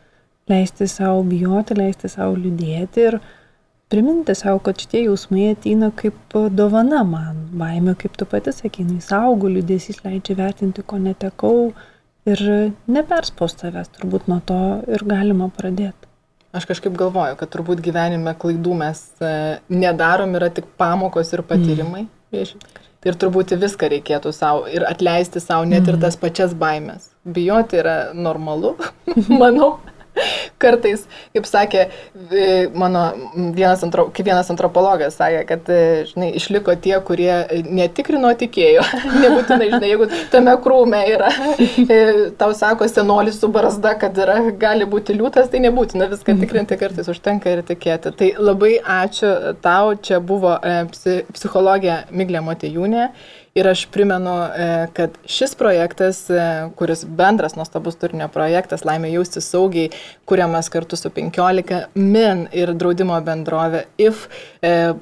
Leisti 0.50 0.88
savo 0.90 1.22
bijoti, 1.28 1.76
leisti 1.78 2.10
savo 2.10 2.38
liūdėti 2.40 3.06
ir 3.06 3.20
priminti 3.90 4.36
savo, 4.36 4.60
kad 4.64 4.80
šitie 4.80 5.04
jausmai 5.08 5.52
ateina 5.54 5.90
kaip 5.96 6.36
dovana 6.54 7.02
man. 7.08 7.48
Baimė, 7.60 7.96
kaip 8.00 8.18
tu 8.20 8.28
pati 8.30 8.54
sakė, 8.54 8.86
jis 8.96 9.10
augo, 9.16 9.50
liūdėsys 9.50 10.04
leidžia 10.06 10.38
vertinti, 10.38 10.86
ko 10.86 11.00
netekau 11.02 11.72
ir 12.30 12.44
neperspaus 12.92 13.58
savęs, 13.58 13.90
turbūt 13.98 14.30
nuo 14.30 14.40
to 14.46 14.60
ir 14.88 15.06
galima 15.10 15.50
pradėti. 15.56 16.10
Aš 16.54 16.66
kažkaip 16.70 16.96
galvoju, 16.98 17.36
kad 17.38 17.50
turbūt 17.54 17.82
gyvenime 17.86 18.34
klaidų 18.38 18.76
mes 18.78 19.04
e, 19.22 19.34
nedarom, 19.70 20.34
yra 20.38 20.50
tik 20.54 20.66
pamokos 20.82 21.30
ir 21.36 21.44
patyrimai. 21.46 22.08
Mm. 22.34 22.56
Ir 23.06 23.16
turbūt 23.22 23.54
viską 23.62 23.90
reikėtų 23.94 24.34
savo 24.36 24.66
ir 24.70 24.84
atleisti 24.86 25.42
savo 25.42 25.68
net 25.70 25.84
mm. 25.84 25.92
ir 25.94 26.00
tas 26.02 26.18
pačias 26.18 26.56
baimės. 26.58 27.12
Bijoti 27.26 27.78
yra 27.82 27.98
normalu, 28.18 28.74
manau 29.42 29.76
kartais, 30.62 31.06
kaip 31.36 31.48
sakė 31.50 31.86
mano 32.78 33.04
vienas, 33.56 33.84
antro, 33.84 34.08
vienas 34.16 34.50
antropologas, 34.52 35.18
sakė, 35.20 35.42
kad, 35.50 35.70
e, 35.72 36.04
žinai, 36.10 36.30
išliko 36.40 36.76
tie, 36.84 36.96
kurie 37.06 37.32
netikrino 37.66 38.32
tikėjo. 38.40 38.84
Nebūtinai, 39.24 39.70
žinai, 39.74 39.92
jeigu 39.92 40.10
tame 40.34 40.56
krūme 40.64 41.02
yra, 41.14 41.32
e, 41.60 42.00
tau 42.40 42.54
sako 42.58 42.88
senolis 42.92 43.40
su 43.42 43.50
barzda, 43.54 43.96
kad 44.02 44.18
yra, 44.20 44.40
gali 44.60 44.88
būti 44.90 45.16
liūtas, 45.18 45.50
tai 45.52 45.64
nebūtina 45.66 46.10
viską 46.12 46.38
tikrinti, 46.44 46.80
kartais 46.80 47.10
užtenka 47.12 47.56
ir 47.56 47.66
tikėti. 47.68 48.14
Tai 48.20 48.32
labai 48.40 48.78
ačiū 48.80 49.56
tau, 49.64 49.96
čia 49.96 50.22
buvo 50.24 50.56
e, 50.60 50.82
psichologija 51.34 52.04
Miglė 52.12 52.44
Motejūnė. 52.46 53.10
Ir 53.60 53.68
aš 53.68 53.86
primenu, 53.92 54.36
e, 54.56 54.88
kad 54.96 55.18
šis 55.28 55.56
projektas, 55.60 56.22
e, 56.30 56.70
kuris 56.80 57.04
bendras 57.06 57.58
nuostabus 57.60 57.98
turinio 58.00 58.30
projektas, 58.32 58.86
laimė 58.88 59.12
jausti 59.12 59.44
saugiai, 59.44 59.92
kuriamas 60.30 60.72
kartu 60.72 60.96
su 60.96 61.12
15 61.12 61.90
min 61.96 62.48
ir 62.56 62.72
draudimo 62.74 63.20
bendrovė 63.26 63.84
IF, 64.00 64.28
e, 64.64 64.94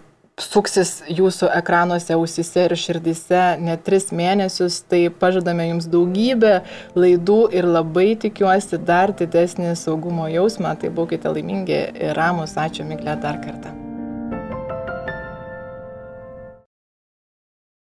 suksis 0.42 1.02
jūsų 1.10 1.50
ekranuose, 1.58 2.14
ausise 2.14 2.68
ir 2.68 2.76
širdise 2.78 3.46
net 3.62 3.84
tris 3.86 4.12
mėnesius, 4.14 4.84
tai 4.90 5.08
pažadame 5.10 5.66
jums 5.72 5.90
daugybę 5.94 6.60
laidų 6.98 7.42
ir 7.58 7.70
labai 7.78 8.12
tikiuosi 8.22 8.82
dar 8.86 9.14
didesnį 9.18 9.74
saugumo 9.78 10.30
jausmą, 10.34 10.78
tai 10.82 10.94
būkite 10.94 11.34
laimingi 11.34 11.84
ir 11.98 12.16
ramus, 12.18 12.58
ačiū 12.58 12.86
Miglė 12.88 13.18
dar 13.22 13.42
kartą. 13.44 13.87